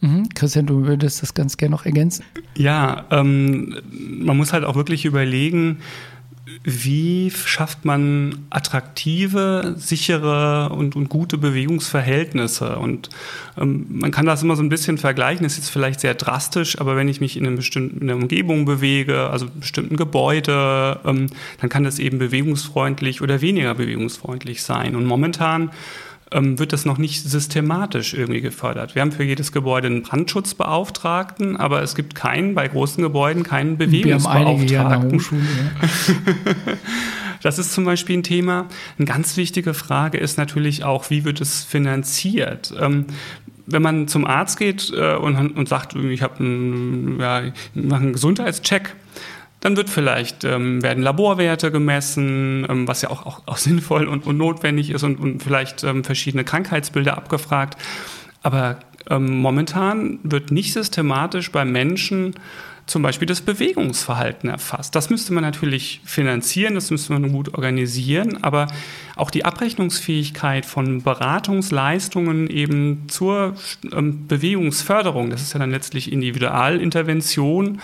[0.00, 0.28] Mhm.
[0.34, 2.24] Christian, du würdest das ganz gerne noch ergänzen.
[2.56, 5.78] Ja, ähm, man muss halt auch wirklich überlegen,
[6.64, 12.76] wie schafft man attraktive, sichere und, und gute Bewegungsverhältnisse?
[12.76, 13.10] Und
[13.56, 16.96] ähm, man kann das immer so ein bisschen vergleichen, das ist vielleicht sehr drastisch, aber
[16.96, 21.26] wenn ich mich in einer bestimmten Umgebung bewege, also einem bestimmten Gebäude, ähm,
[21.60, 24.96] dann kann das eben bewegungsfreundlich oder weniger bewegungsfreundlich sein.
[24.96, 25.70] Und momentan
[26.32, 28.94] ähm, wird das noch nicht systematisch irgendwie gefördert.
[28.94, 33.78] Wir haben für jedes Gebäude einen Brandschutzbeauftragten, aber es gibt keinen, bei großen Gebäuden, keinen
[33.78, 34.68] Bewegungsbeauftragten.
[34.68, 36.74] Wir haben einige hier Hochschule, ja.
[37.42, 38.66] Das ist zum Beispiel ein Thema.
[38.98, 42.74] Eine ganz wichtige Frage ist natürlich auch, wie wird es finanziert?
[42.80, 43.06] Ähm,
[43.66, 47.42] wenn man zum Arzt geht äh, und, und sagt, ich habe einen, ja,
[47.76, 48.94] einen Gesundheitscheck,
[49.60, 54.26] dann wird vielleicht, ähm, werden Laborwerte gemessen, ähm, was ja auch, auch, auch sinnvoll und,
[54.26, 57.76] und, notwendig ist und, und vielleicht ähm, verschiedene Krankheitsbilder abgefragt.
[58.42, 58.78] Aber
[59.10, 62.34] ähm, momentan wird nicht systematisch bei Menschen
[62.88, 64.94] zum Beispiel das Bewegungsverhalten erfasst.
[64.94, 68.66] Das müsste man natürlich finanzieren, das müsste man gut organisieren, aber
[69.14, 73.54] auch die Abrechnungsfähigkeit von Beratungsleistungen eben zur
[73.92, 77.80] ähm, Bewegungsförderung, das ist ja dann letztlich Individualintervention,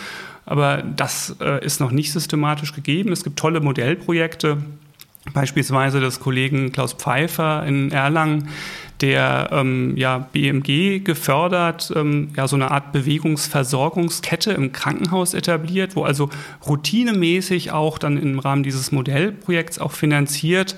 [0.46, 3.12] aber das äh, ist noch nicht systematisch gegeben.
[3.12, 4.58] Es gibt tolle Modellprojekte,
[5.32, 8.48] beispielsweise des Kollegen Klaus Pfeiffer in Erlangen,
[9.00, 16.04] der ähm, ja, BMG gefördert, ähm, ja, so eine Art Bewegungsversorgungskette im Krankenhaus etabliert, wo
[16.04, 16.30] also
[16.66, 20.76] routinemäßig auch dann im Rahmen dieses Modellprojekts auch finanziert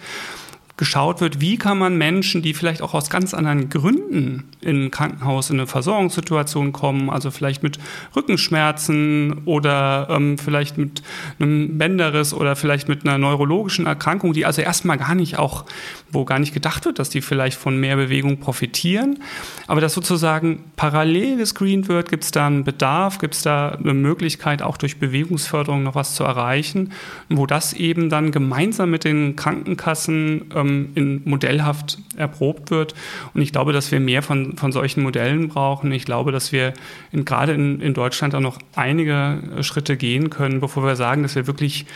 [0.76, 4.90] geschaut wird, wie kann man Menschen, die vielleicht auch aus ganz anderen Gründen in ein
[4.90, 7.78] Krankenhaus in eine Versorgungssituation kommen, also vielleicht mit
[8.14, 11.02] Rückenschmerzen oder ähm, vielleicht mit
[11.38, 15.64] einem Bänderriss oder vielleicht mit einer neurologischen Erkrankung, die also erstmal gar nicht auch,
[16.10, 19.20] wo gar nicht gedacht wird, dass die vielleicht von mehr Bewegung profitieren,
[19.68, 23.94] aber dass sozusagen parallel gescreent wird, gibt es da einen Bedarf, gibt es da eine
[23.94, 26.92] Möglichkeit, auch durch Bewegungsförderung noch was zu erreichen,
[27.30, 32.94] wo das eben dann gemeinsam mit den Krankenkassen ähm, ähm, in modellhaft erprobt wird.
[33.34, 35.92] Und ich glaube, dass wir mehr von, von solchen Modellen brauchen.
[35.92, 36.72] Ich glaube, dass wir
[37.12, 41.34] in, gerade in, in Deutschland auch noch einige Schritte gehen können, bevor wir sagen, dass
[41.34, 41.86] wir wirklich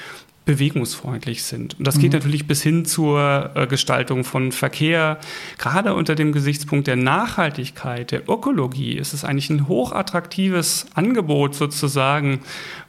[0.47, 1.79] bewegungsfreundlich sind.
[1.79, 2.19] Und das geht mhm.
[2.19, 5.19] natürlich bis hin zur äh, Gestaltung von Verkehr.
[5.59, 12.41] Gerade unter dem Gesichtspunkt der Nachhaltigkeit, der Ökologie ist es eigentlich ein hochattraktives Angebot sozusagen,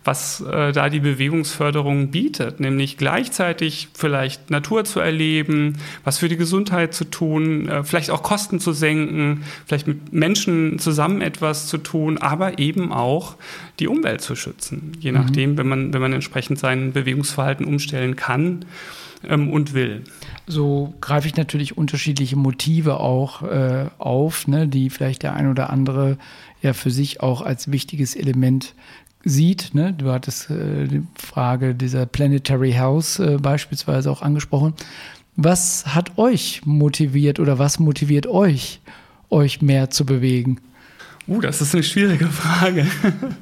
[0.04, 6.38] was äh, da die Bewegungsförderung bietet, nämlich gleichzeitig vielleicht Natur zu erleben, was für die
[6.38, 11.78] Gesundheit zu tun, äh, vielleicht auch Kosten zu senken, vielleicht mit Menschen zusammen etwas zu
[11.78, 13.36] tun, aber eben auch
[13.80, 15.18] die Umwelt zu schützen, je mhm.
[15.20, 18.66] nachdem, wenn man, wenn man entsprechend sein Bewegungsverhalten umstellen kann
[19.28, 20.04] ähm, und will.
[20.48, 25.70] So greife ich natürlich unterschiedliche Motive auch äh, auf, ne, die vielleicht der ein oder
[25.70, 26.18] andere
[26.62, 28.76] ja für sich auch als wichtiges Element
[29.24, 29.74] sieht.
[29.74, 29.94] Ne?
[29.94, 34.74] Du hattest äh, die Frage dieser Planetary House äh, beispielsweise auch angesprochen.
[35.36, 38.82] Was hat euch motiviert oder was motiviert euch,
[39.30, 40.60] euch mehr zu bewegen?
[41.28, 42.86] Uh, das ist eine schwierige Frage.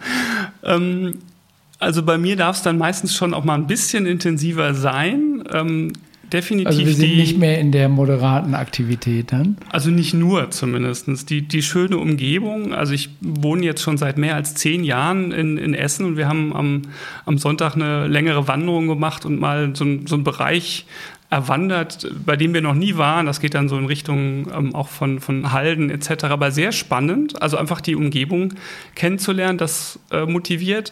[0.63, 1.15] ähm,
[1.79, 5.43] also bei mir darf es dann meistens schon auch mal ein bisschen intensiver sein.
[5.51, 5.93] Ähm,
[6.31, 6.67] definitiv.
[6.67, 9.57] Also wir sind die, nicht mehr in der moderaten Aktivität dann?
[9.69, 11.29] Also nicht nur zumindest.
[11.29, 15.57] Die, die schöne Umgebung, also ich wohne jetzt schon seit mehr als zehn Jahren in,
[15.57, 16.81] in Essen und wir haben am,
[17.25, 20.85] am Sonntag eine längere Wanderung gemacht und mal so, so einen Bereich
[21.29, 23.25] erwandert, bei dem wir noch nie waren.
[23.25, 26.25] Das geht dann so in Richtung ähm, auch von, von Halden etc.
[26.25, 28.55] Aber sehr spannend, also einfach die Umgebung
[28.95, 30.91] kennenzulernen, das äh, motiviert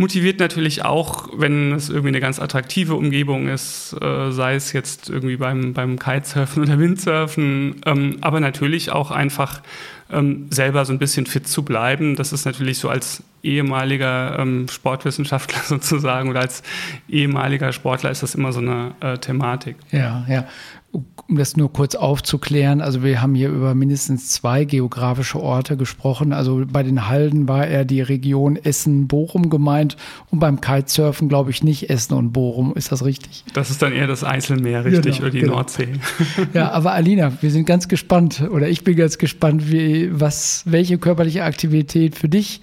[0.00, 5.08] motiviert natürlich auch, wenn es irgendwie eine ganz attraktive Umgebung ist, äh, sei es jetzt
[5.08, 9.62] irgendwie beim, beim Kitesurfen oder Windsurfen, ähm, aber natürlich auch einfach
[10.10, 12.16] ähm, selber so ein bisschen fit zu bleiben.
[12.16, 16.62] Das ist natürlich so als ehemaliger ähm, Sportwissenschaftler sozusagen oder als
[17.08, 19.76] ehemaliger Sportler ist das immer so eine äh, Thematik.
[19.92, 20.46] Ja, ja
[20.92, 26.32] um das nur kurz aufzuklären, also wir haben hier über mindestens zwei geografische Orte gesprochen.
[26.32, 29.96] Also bei den Halden war eher die Region Essen-Bochum gemeint
[30.30, 32.74] und beim Kitesurfen glaube ich nicht Essen und Bochum.
[32.74, 33.44] Ist das richtig?
[33.54, 35.54] Das ist dann eher das Eiselmeer, richtig, genau, oder die genau.
[35.54, 35.88] Nordsee.
[36.54, 40.98] Ja, aber Alina, wir sind ganz gespannt oder ich bin ganz gespannt, wie, was, welche
[40.98, 42.60] körperliche Aktivität für dich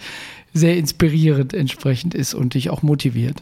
[0.53, 3.41] sehr inspirierend entsprechend ist und dich auch motiviert.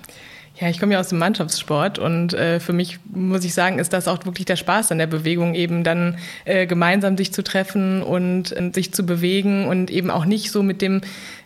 [0.58, 3.92] Ja, ich komme ja aus dem Mannschaftssport und äh, für mich muss ich sagen, ist
[3.92, 8.02] das auch wirklich der Spaß an der Bewegung, eben dann äh, gemeinsam sich zu treffen
[8.02, 11.02] und äh, sich zu bewegen und eben auch nicht so mit dem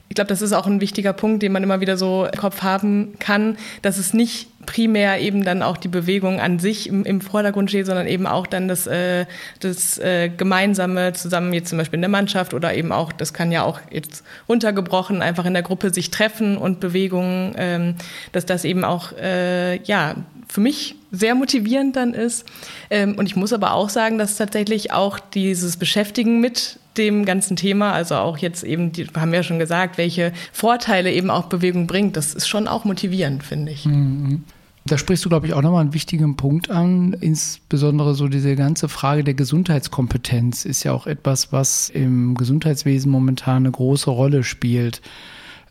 [0.09, 2.63] ich glaube, das ist auch ein wichtiger Punkt, den man immer wieder so im Kopf
[2.63, 7.21] haben kann, dass es nicht primär eben dann auch die Bewegung an sich im, im
[7.21, 9.25] Vordergrund steht, sondern eben auch dann das, äh,
[9.61, 13.51] das äh, gemeinsame zusammen jetzt zum Beispiel in der Mannschaft oder eben auch, das kann
[13.51, 17.95] ja auch jetzt runtergebrochen, einfach in der Gruppe sich treffen und Bewegungen, ähm,
[18.31, 22.45] dass das eben auch äh, ja für mich sehr motivierend dann ist.
[22.91, 27.55] Ähm, und ich muss aber auch sagen, dass tatsächlich auch dieses Beschäftigen mit dem ganzen
[27.55, 31.87] Thema, also auch jetzt eben, die haben ja schon gesagt, welche Vorteile eben auch Bewegung
[31.87, 33.85] bringt, das ist schon auch motivierend, finde ich.
[33.85, 34.43] Mhm.
[34.89, 37.13] Da sprichst du, glaube ich, auch nochmal einen wichtigen Punkt an.
[37.13, 43.57] Insbesondere so diese ganze Frage der Gesundheitskompetenz ist ja auch etwas, was im Gesundheitswesen momentan
[43.57, 45.03] eine große Rolle spielt.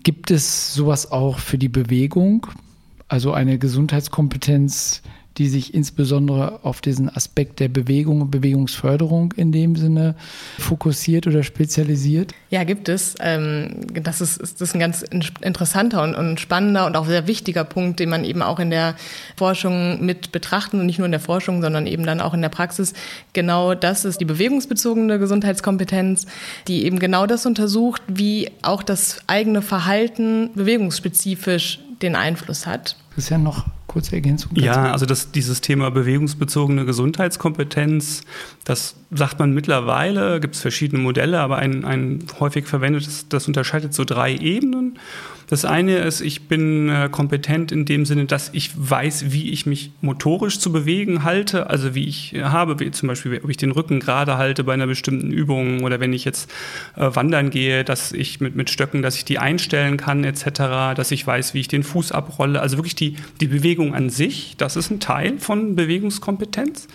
[0.05, 2.47] Gibt es sowas auch für die Bewegung?
[3.09, 5.03] Also eine Gesundheitskompetenz,
[5.39, 10.17] die sich insbesondere auf diesen Aspekt der Bewegung und Bewegungsförderung in dem Sinne
[10.59, 12.33] fokussiert oder spezialisiert?
[12.51, 13.15] Ja, gibt es.
[13.21, 18.25] Ähm, das ist, ein ganz interessanter und, spannender und auch sehr wichtiger Punkt, den man
[18.25, 18.97] eben auch in der
[19.37, 22.49] Forschung mit betrachten und nicht nur in der Forschung, sondern eben dann auch in der
[22.49, 22.93] Praxis.
[23.33, 26.27] Genau das ist die bewegungsbezogene Gesundheitskompetenz,
[26.67, 32.97] die eben genau das untersucht, wie auch das eigene Verhalten bewegungsspezifisch den Einfluss hat.
[33.19, 34.53] Christian, noch kurze Ergänzung?
[34.55, 34.65] Dazu?
[34.65, 38.23] Ja, also das, dieses Thema bewegungsbezogene Gesundheitskompetenz,
[38.63, 43.93] das sagt man mittlerweile, gibt es verschiedene Modelle, aber ein, ein häufig verwendetes, das unterscheidet
[43.93, 45.01] so drei Ebenen.
[45.49, 49.65] Das eine ist, ich bin äh, kompetent in dem Sinne, dass ich weiß, wie ich
[49.65, 53.71] mich motorisch zu bewegen halte, also wie ich habe, wie zum Beispiel, ob ich den
[53.71, 56.51] Rücken gerade halte bei einer bestimmten Übung oder wenn ich jetzt
[56.97, 61.11] äh, wandern gehe, dass ich mit, mit Stöcken, dass ich die einstellen kann etc., dass
[61.11, 62.61] ich weiß, wie ich den Fuß abrolle.
[62.61, 66.89] Also wirklich die, die Bewegung an sich, das ist ein Teil von Bewegungskompetenz.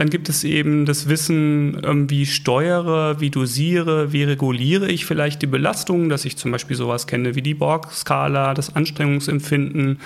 [0.00, 5.42] Dann gibt es eben das Wissen, ähm, wie steuere, wie dosiere, wie reguliere ich vielleicht
[5.42, 9.98] die Belastung, dass ich zum Beispiel sowas kenne wie die Borg-Skala, das Anstrengungsempfinden.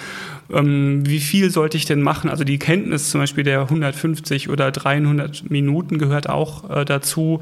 [0.52, 2.28] Ähm, wie viel sollte ich denn machen?
[2.28, 7.40] Also die Kenntnis zum Beispiel der 150 oder 300 Minuten gehört auch äh, dazu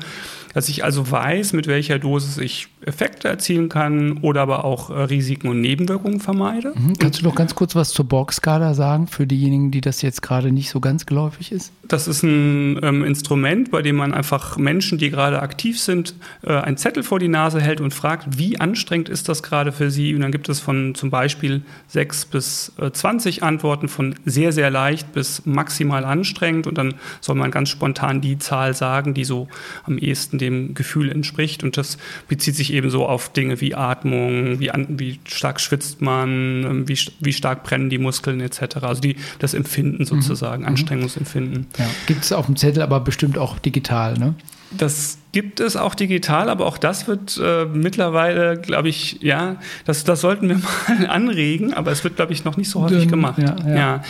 [0.55, 4.95] dass ich also weiß, mit welcher Dosis ich Effekte erzielen kann oder aber auch äh,
[4.95, 6.73] Risiken und Nebenwirkungen vermeide.
[6.75, 6.99] Mhm.
[6.99, 10.51] Kannst du noch ganz kurz was zur Borg-Skala sagen, für diejenigen, die das jetzt gerade
[10.51, 11.73] nicht so ganz geläufig ist?
[11.87, 16.53] Das ist ein ähm, Instrument, bei dem man einfach Menschen, die gerade aktiv sind, äh,
[16.53, 20.15] einen Zettel vor die Nase hält und fragt, wie anstrengend ist das gerade für sie?
[20.15, 24.71] Und dann gibt es von zum Beispiel sechs bis äh, 20 Antworten von sehr, sehr
[24.71, 26.67] leicht bis maximal anstrengend.
[26.67, 29.49] Und dann soll man ganz spontan die Zahl sagen, die so
[29.85, 31.63] am ehesten dem Gefühl entspricht.
[31.63, 36.03] Und das bezieht sich eben so auf Dinge wie Atmung, wie, an, wie stark schwitzt
[36.03, 38.79] man, ähm, wie, wie stark brennen die Muskeln etc.
[38.83, 40.69] Also die, das Empfinden sozusagen, mhm.
[40.69, 41.67] Anstrengungsempfinden.
[41.79, 41.87] Ja.
[42.07, 44.35] Gibt es auf dem Zettel aber bestimmt auch digital, ne?
[44.77, 50.05] Das gibt es auch digital, aber auch das wird äh, mittlerweile, glaube ich, ja, das,
[50.05, 50.57] das sollten wir
[50.89, 53.39] mal anregen, aber es wird, glaube ich, noch nicht so häufig gemacht.
[53.39, 53.75] Ja, ja.
[53.75, 54.05] ja.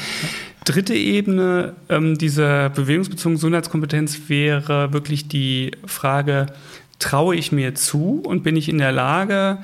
[0.65, 6.47] Dritte Ebene ähm, dieser bewegungsbezogenen Gesundheitskompetenz wäre wirklich die Frage,
[7.01, 9.59] traue ich mir zu und bin ich in der Lage,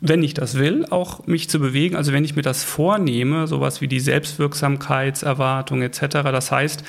[0.00, 1.96] wenn ich das will, auch mich zu bewegen.
[1.96, 5.98] Also wenn ich mir das vornehme, sowas wie die Selbstwirksamkeitserwartung etc.
[6.22, 6.84] Das heißt,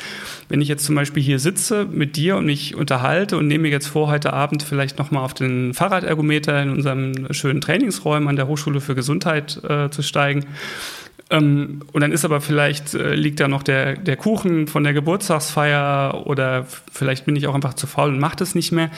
[0.50, 3.88] wenn ich jetzt zum Beispiel hier sitze mit dir und mich unterhalte und nehme jetzt
[3.88, 8.82] vor, heute Abend vielleicht nochmal auf den Fahrradergometer in unserem schönen Trainingsräumen an der Hochschule
[8.82, 10.46] für Gesundheit äh, zu steigen,
[11.30, 14.94] ähm, und dann ist aber vielleicht, äh, liegt da noch der, der Kuchen von der
[14.94, 18.90] Geburtstagsfeier oder vielleicht bin ich auch einfach zu faul und mache das nicht mehr.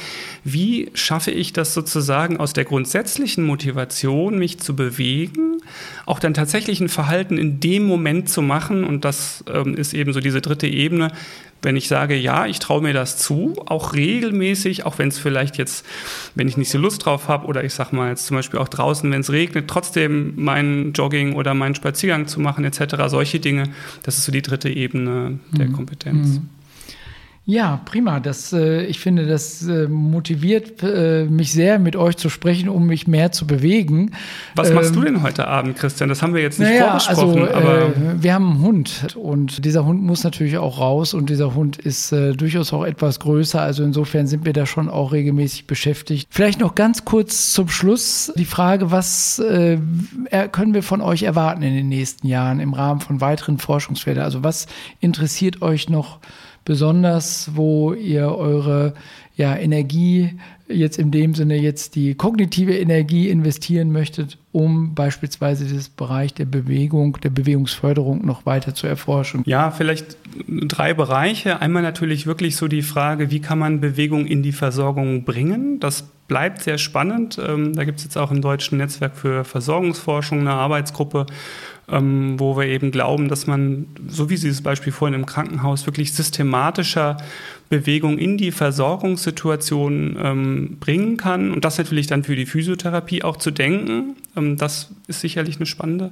[0.44, 5.62] Wie schaffe ich das sozusagen aus der grundsätzlichen Motivation, mich zu bewegen,
[6.06, 8.84] auch dann tatsächlich ein Verhalten in dem Moment zu machen?
[8.84, 11.12] Und das ähm, ist eben so diese dritte Ebene
[11.62, 15.58] wenn ich sage, ja, ich traue mir das zu, auch regelmäßig, auch wenn es vielleicht
[15.58, 15.86] jetzt,
[16.36, 18.69] wenn ich nicht so Lust drauf habe oder ich sage mal jetzt zum Beispiel auch
[18.69, 23.63] draußen, wenn es regnet, trotzdem meinen Jogging oder meinen Spaziergang zu machen etc., solche Dinge,
[24.04, 25.74] das ist so die dritte Ebene der mhm.
[25.74, 26.39] Kompetenz.
[26.39, 26.50] Mhm.
[27.50, 28.20] Ja, prima.
[28.20, 32.86] Das, äh, ich finde, das äh, motiviert äh, mich sehr, mit euch zu sprechen, um
[32.86, 34.12] mich mehr zu bewegen.
[34.54, 36.10] Was machst du ähm, denn heute Abend, Christian?
[36.10, 37.48] Das haben wir jetzt nicht naja, vorgesprochen.
[37.48, 41.32] Also, aber äh, wir haben einen Hund und dieser Hund muss natürlich auch raus und
[41.32, 43.60] dieser Hund ist äh, durchaus auch etwas größer.
[43.60, 46.28] Also insofern sind wir da schon auch regelmäßig beschäftigt.
[46.30, 49.80] Vielleicht noch ganz kurz zum Schluss die Frage, was äh,
[50.52, 54.24] können wir von euch erwarten in den nächsten Jahren im Rahmen von weiteren Forschungsfeldern?
[54.24, 54.68] Also was
[55.00, 56.20] interessiert euch noch?
[56.65, 58.93] Besonders, wo ihr eure
[59.36, 65.89] ja, Energie jetzt in dem Sinne jetzt die kognitive Energie investieren möchtet, um beispielsweise dieses
[65.89, 69.43] Bereich der Bewegung, der Bewegungsförderung noch weiter zu erforschen?
[69.45, 70.17] Ja, vielleicht
[70.48, 71.62] drei Bereiche.
[71.62, 75.80] Einmal natürlich wirklich so die Frage, wie kann man Bewegung in die Versorgung bringen?
[75.80, 77.39] Das bleibt sehr spannend.
[77.45, 81.26] Ähm, da gibt es jetzt auch im Deutschen Netzwerk für Versorgungsforschung eine Arbeitsgruppe,
[81.91, 85.86] ähm, wo wir eben glauben, dass man, so wie Sie das Beispiel vorhin im Krankenhaus,
[85.86, 87.17] wirklich systematischer
[87.69, 93.38] Bewegung in die Versorgungssituation ähm, bringen kann und das natürlich dann für die Physiotherapie auch
[93.38, 94.15] zu denken.
[94.36, 96.12] Ähm, das ist sicherlich eine spannende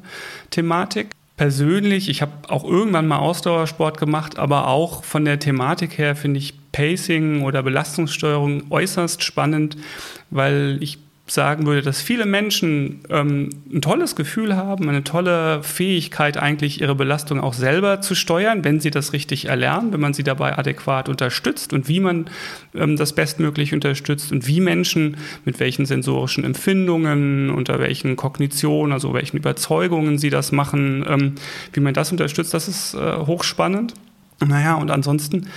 [0.52, 1.10] Thematik.
[1.36, 6.40] Persönlich, ich habe auch irgendwann mal Ausdauersport gemacht, aber auch von der Thematik her finde
[6.40, 9.78] ich Pacing oder Belastungssteuerung äußerst spannend,
[10.32, 10.98] weil ich
[11.30, 16.96] sagen würde, dass viele Menschen ähm, ein tolles Gefühl haben, eine tolle Fähigkeit eigentlich ihre
[16.96, 21.10] Belastung auch selber zu steuern, wenn sie das richtig erlernen, wenn man sie dabei adäquat
[21.10, 22.30] unterstützt und wie man
[22.74, 29.14] ähm, das bestmöglich unterstützt und wie Menschen mit welchen sensorischen Empfindungen, unter welchen Kognitionen, also
[29.14, 31.36] welchen Überzeugungen sie das machen, ähm,
[31.74, 33.94] wie man das unterstützt, das ist äh, hochspannend.
[34.46, 35.48] Naja, und ansonsten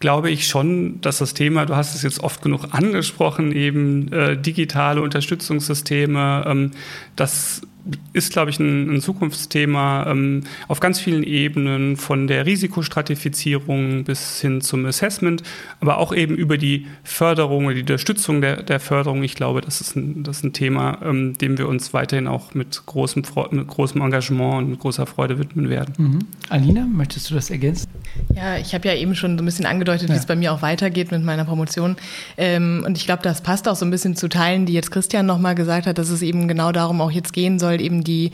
[0.00, 4.36] glaube ich schon, dass das Thema, du hast es jetzt oft genug angesprochen, eben äh,
[4.36, 6.70] digitale Unterstützungssysteme, ähm,
[7.16, 7.62] das
[8.12, 14.40] ist, glaube ich, ein, ein Zukunftsthema ähm, auf ganz vielen Ebenen, von der Risikostratifizierung bis
[14.40, 15.42] hin zum Assessment,
[15.80, 19.22] aber auch eben über die Förderung oder die Unterstützung der, der Förderung.
[19.22, 22.54] Ich glaube, das ist ein, das ist ein Thema, ähm, dem wir uns weiterhin auch
[22.54, 25.94] mit großem, mit großem Engagement und mit großer Freude widmen werden.
[25.96, 26.18] Mhm.
[26.48, 27.88] Alina, möchtest du das ergänzen?
[28.34, 30.14] Ja, ich habe ja eben schon so ein bisschen angedeutet, ja.
[30.14, 31.96] wie es bei mir auch weitergeht mit meiner Promotion.
[32.36, 35.26] Ähm, und ich glaube, das passt auch so ein bisschen zu Teilen, die jetzt Christian
[35.26, 38.32] nochmal gesagt hat, dass es eben genau darum auch jetzt gehen soll, soll eben die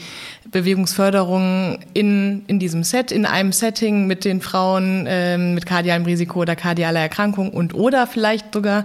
[0.50, 6.40] Bewegungsförderung in, in diesem Set, in einem Setting mit den Frauen ähm, mit kardialem Risiko
[6.40, 8.84] oder kardialer Erkrankung und oder vielleicht sogar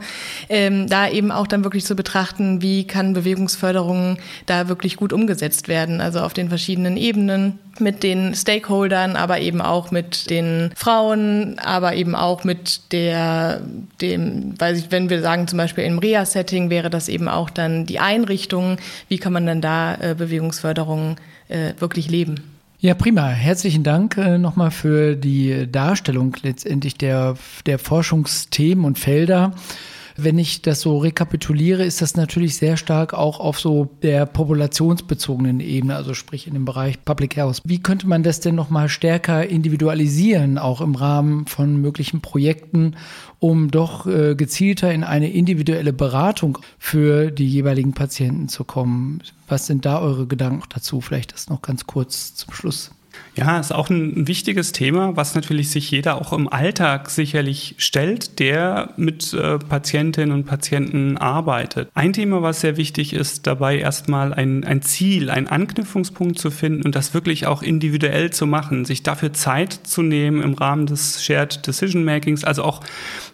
[0.49, 5.67] ähm, da eben auch dann wirklich zu betrachten, wie kann Bewegungsförderung da wirklich gut umgesetzt
[5.67, 11.57] werden, also auf den verschiedenen Ebenen mit den Stakeholdern, aber eben auch mit den Frauen,
[11.59, 13.61] aber eben auch mit der,
[14.01, 17.85] dem, weiß ich, wenn wir sagen zum Beispiel im Reha-Setting wäre das eben auch dann
[17.85, 18.77] die Einrichtung,
[19.07, 21.17] wie kann man dann da äh, Bewegungsförderung
[21.49, 22.41] äh, wirklich leben.
[22.79, 23.27] Ja, prima.
[23.27, 27.35] Herzlichen Dank äh, nochmal für die Darstellung letztendlich der,
[27.67, 29.53] der Forschungsthemen und Felder.
[30.17, 35.59] Wenn ich das so rekapituliere, ist das natürlich sehr stark auch auf so der populationsbezogenen
[35.59, 37.61] Ebene, also sprich in dem Bereich Public Health.
[37.63, 42.95] Wie könnte man das denn nochmal stärker individualisieren, auch im Rahmen von möglichen Projekten,
[43.39, 49.21] um doch äh, gezielter in eine individuelle Beratung für die jeweiligen Patienten zu kommen?
[49.47, 51.01] Was sind da eure Gedanken dazu?
[51.01, 52.91] Vielleicht das noch ganz kurz zum Schluss.
[53.35, 58.39] Ja, ist auch ein wichtiges Thema, was natürlich sich jeder auch im Alltag sicherlich stellt,
[58.39, 61.89] der mit äh, Patientinnen und Patienten arbeitet.
[61.93, 66.83] Ein Thema, was sehr wichtig ist, dabei erstmal ein, ein Ziel, einen Anknüpfungspunkt zu finden
[66.83, 71.23] und das wirklich auch individuell zu machen, sich dafür Zeit zu nehmen im Rahmen des
[71.23, 72.81] Shared Decision Makings, also auch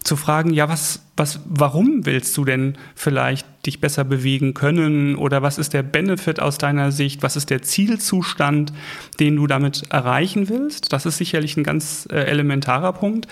[0.04, 5.42] zu fragen, ja, was, was, warum willst du denn vielleicht dich besser bewegen können oder
[5.42, 8.72] was ist der Benefit aus deiner Sicht, was ist der Zielzustand,
[9.20, 10.92] den du damit erreichen willst?
[10.92, 13.28] Das ist sicherlich ein ganz äh, elementarer Punkt.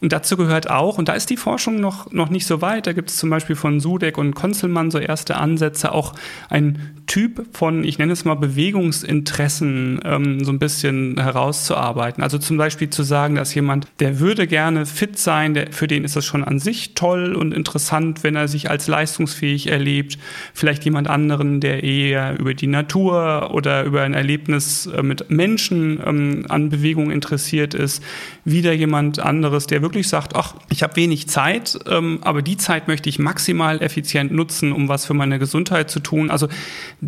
[0.00, 2.92] Und dazu gehört auch, und da ist die Forschung noch, noch nicht so weit, da
[2.92, 6.14] gibt es zum Beispiel von Sudeck und Konzelmann so erste Ansätze, auch
[6.50, 12.22] ein Typ von, ich nenne es mal Bewegungsinteressen ähm, so ein bisschen herauszuarbeiten.
[12.22, 16.04] Also zum Beispiel zu sagen, dass jemand, der würde gerne fit sein, der, für den
[16.04, 20.18] ist das schon an sich toll und interessant, wenn er sich als leistungsfähig erlebt.
[20.54, 26.00] Vielleicht jemand anderen, der eher über die Natur oder über ein Erlebnis äh, mit Menschen
[26.04, 28.02] ähm, an Bewegung interessiert ist.
[28.44, 32.88] Wieder jemand anderes, der wirklich sagt, ach, ich habe wenig Zeit, ähm, aber die Zeit
[32.88, 36.30] möchte ich maximal effizient nutzen, um was für meine Gesundheit zu tun.
[36.30, 36.48] Also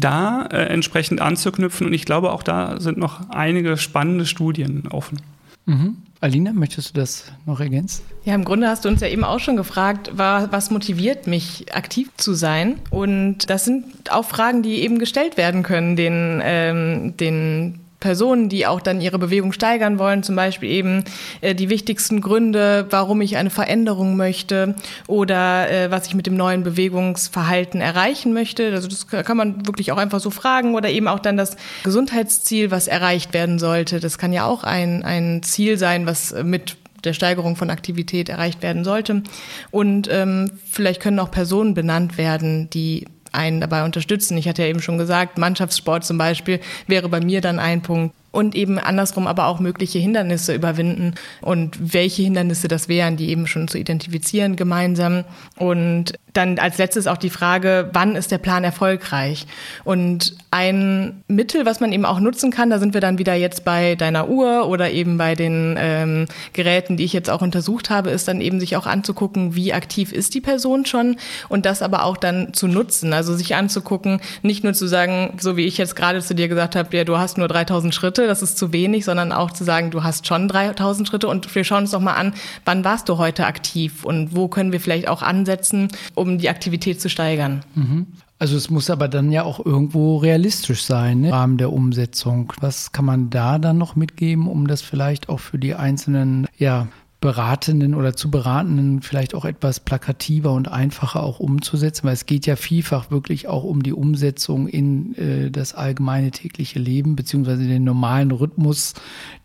[0.01, 5.21] da äh, entsprechend anzuknüpfen und ich glaube, auch da sind noch einige spannende Studien offen.
[5.67, 5.97] Mhm.
[6.21, 8.03] Alina, möchtest du das noch ergänzen?
[8.25, 12.09] Ja, im Grunde hast du uns ja eben auch schon gefragt, was motiviert mich, aktiv
[12.17, 12.77] zu sein?
[12.91, 18.67] Und das sind auch Fragen, die eben gestellt werden können, den, ähm, den Personen, die
[18.67, 21.05] auch dann ihre Bewegung steigern wollen, zum Beispiel eben
[21.41, 24.75] äh, die wichtigsten Gründe, warum ich eine Veränderung möchte
[25.07, 28.73] oder äh, was ich mit dem neuen Bewegungsverhalten erreichen möchte.
[28.73, 32.71] Also das kann man wirklich auch einfach so fragen oder eben auch dann das Gesundheitsziel,
[32.71, 34.01] was erreicht werden sollte.
[34.01, 38.63] Das kann ja auch ein, ein Ziel sein, was mit der Steigerung von Aktivität erreicht
[38.63, 39.23] werden sollte.
[39.71, 44.37] Und ähm, vielleicht können auch Personen benannt werden, die einen dabei unterstützen.
[44.37, 48.15] Ich hatte ja eben schon gesagt, Mannschaftssport zum Beispiel wäre bei mir dann ein Punkt
[48.37, 53.47] und eben andersrum aber auch mögliche Hindernisse überwinden und welche Hindernisse das wären, die eben
[53.47, 55.25] schon zu identifizieren gemeinsam.
[55.57, 59.47] Und dann als letztes auch die Frage, wann ist der Plan erfolgreich?
[59.85, 63.65] Und ein Mittel, was man eben auch nutzen kann, da sind wir dann wieder jetzt
[63.65, 68.11] bei deiner Uhr oder eben bei den ähm, Geräten, die ich jetzt auch untersucht habe,
[68.11, 71.17] ist dann eben sich auch anzugucken, wie aktiv ist die Person schon
[71.49, 73.13] und das aber auch dann zu nutzen.
[73.13, 76.77] Also sich anzugucken, nicht nur zu sagen, so wie ich jetzt gerade zu dir gesagt
[76.77, 79.91] habe, ja, du hast nur 3000 Schritte, das ist zu wenig, sondern auch zu sagen,
[79.91, 82.35] du hast schon 3000 Schritte und wir schauen uns doch mal an,
[82.65, 87.01] wann warst du heute aktiv und wo können wir vielleicht auch ansetzen, um die Aktivität
[87.01, 87.65] zu steigern.
[87.75, 88.07] Mhm.
[88.39, 91.29] Also es muss aber dann ja auch irgendwo realistisch sein ne?
[91.29, 92.53] im Rahmen der Umsetzung.
[92.61, 96.89] Was kann man da dann noch mitgeben, um das vielleicht auch für die einzelnen ja,
[97.21, 102.45] Beratenden oder zu Beratenden vielleicht auch etwas plakativer und einfacher auch umzusetzen, weil es geht
[102.45, 107.85] ja vielfach wirklich auch um die Umsetzung in äh, das allgemeine tägliche Leben, beziehungsweise den
[107.85, 108.93] normalen Rhythmus,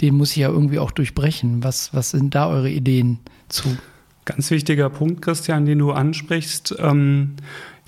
[0.01, 1.63] den muss ich ja irgendwie auch durchbrechen.
[1.63, 3.69] Was, was sind da eure Ideen zu?
[4.25, 6.75] Ganz wichtiger Punkt, Christian, den du ansprichst.
[6.79, 7.35] Ähm,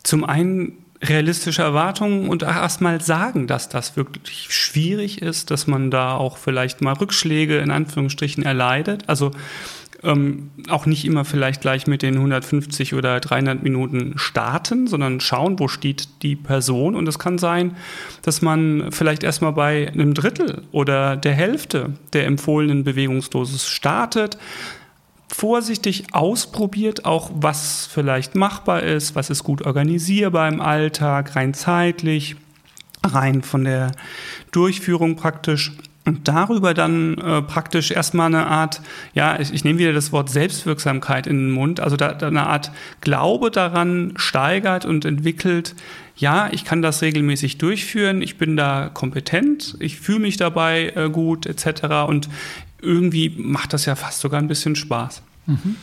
[0.03, 6.15] zum einen realistische Erwartungen und erstmal sagen, dass das wirklich schwierig ist, dass man da
[6.15, 9.03] auch vielleicht mal Rückschläge in Anführungsstrichen erleidet.
[9.07, 9.31] Also
[10.01, 15.59] ähm, auch nicht immer vielleicht gleich mit den 150 oder 300 Minuten starten, sondern schauen,
[15.59, 16.95] wo steht die Person.
[16.95, 17.75] Und es kann sein,
[18.21, 24.38] dass man vielleicht erstmal bei einem Drittel oder der Hälfte der empfohlenen Bewegungsdosis startet
[25.28, 32.36] vorsichtig ausprobiert, auch was vielleicht machbar ist, was ist gut organisierbar im Alltag, rein zeitlich,
[33.03, 33.91] rein von der
[34.51, 35.71] Durchführung praktisch.
[36.05, 38.82] Und darüber dann äh, praktisch erstmal eine Art,
[39.13, 42.45] ja, ich, ich nehme wieder das Wort Selbstwirksamkeit in den Mund, also da, da eine
[42.47, 45.76] Art Glaube daran steigert und entwickelt,
[46.17, 51.09] ja, ich kann das regelmäßig durchführen, ich bin da kompetent, ich fühle mich dabei äh,
[51.09, 52.05] gut etc.
[52.07, 52.28] Und
[52.84, 55.23] irgendwie macht das ja fast sogar ein bisschen Spaß.
[55.45, 55.75] Mhm.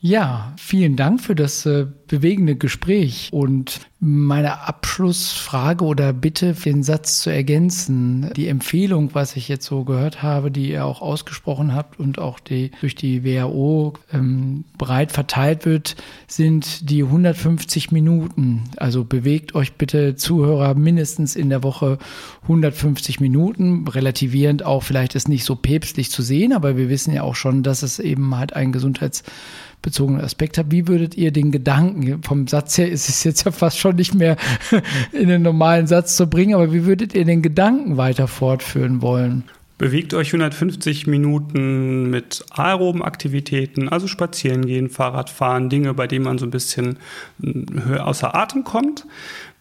[0.00, 7.20] Ja, vielen Dank für das äh, bewegende Gespräch und meine Abschlussfrage oder Bitte, den Satz
[7.20, 8.30] zu ergänzen.
[8.36, 12.38] Die Empfehlung, was ich jetzt so gehört habe, die ihr auch ausgesprochen habt und auch
[12.38, 15.96] die durch die WHO ähm, breit verteilt wird,
[16.28, 18.64] sind die 150 Minuten.
[18.76, 21.98] Also bewegt euch bitte Zuhörer mindestens in der Woche
[22.42, 27.22] 150 Minuten, relativierend auch, vielleicht ist nicht so päpstlich zu sehen, aber wir wissen ja
[27.22, 30.70] auch schon, dass es eben halt ein gesundheitsbezogener Aspekt hat.
[30.70, 34.14] Wie würdet ihr den Gedanken, vom Satz her ist es jetzt ja fast schon nicht
[34.14, 34.36] mehr
[35.12, 39.44] in den normalen Satz zu bringen, aber wie würdet ihr den Gedanken weiter fortführen wollen?
[39.78, 46.24] Bewegt euch 150 Minuten mit aeroben Aktivitäten, also spazieren gehen, Fahrrad fahren, Dinge, bei denen
[46.24, 46.98] man so ein bisschen
[47.40, 49.06] äh, außer Atem kommt.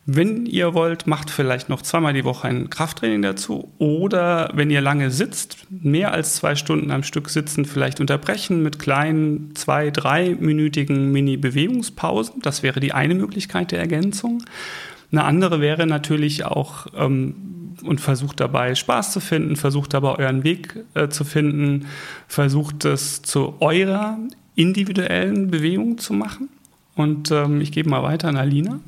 [0.09, 3.73] Wenn ihr wollt, macht vielleicht noch zweimal die Woche ein Krafttraining dazu.
[3.77, 8.79] Oder wenn ihr lange sitzt, mehr als zwei Stunden am Stück sitzen, vielleicht unterbrechen mit
[8.79, 12.41] kleinen zwei-, dreiminütigen Mini-Bewegungspausen.
[12.41, 14.45] Das wäre die eine Möglichkeit der Ergänzung.
[15.11, 20.45] Eine andere wäre natürlich auch, ähm, und versucht dabei Spaß zu finden, versucht dabei euren
[20.45, 21.87] Weg äh, zu finden,
[22.29, 24.17] versucht es zu eurer
[24.55, 26.47] individuellen Bewegung zu machen.
[26.95, 28.79] Und ähm, ich gebe mal weiter an Alina.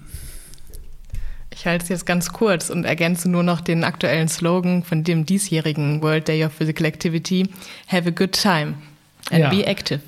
[1.60, 5.26] Ich halte es jetzt ganz kurz und ergänze nur noch den aktuellen Slogan von dem
[5.26, 7.50] diesjährigen World Day of Physical Activity.
[7.90, 8.76] Have a good time
[9.30, 9.50] and ja.
[9.50, 10.00] be active.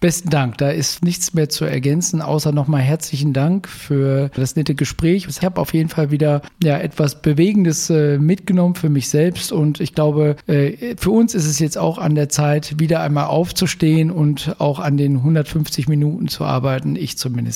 [0.00, 0.56] Besten Dank.
[0.56, 5.26] Da ist nichts mehr zu ergänzen, außer nochmal herzlichen Dank für das nette Gespräch.
[5.28, 9.78] Ich habe auf jeden Fall wieder ja, etwas Bewegendes äh, mitgenommen für mich selbst und
[9.78, 14.10] ich glaube, äh, für uns ist es jetzt auch an der Zeit, wieder einmal aufzustehen
[14.10, 17.50] und auch an den 150 Minuten zu arbeiten, ich zumindest.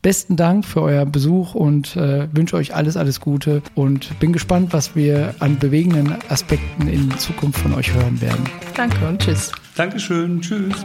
[0.00, 4.72] Besten Dank für euren Besuch und äh, wünsche euch alles, alles Gute und bin gespannt,
[4.72, 8.44] was wir an bewegenden Aspekten in Zukunft von euch hören werden.
[8.76, 9.50] Danke und tschüss.
[9.74, 10.84] Dankeschön, tschüss.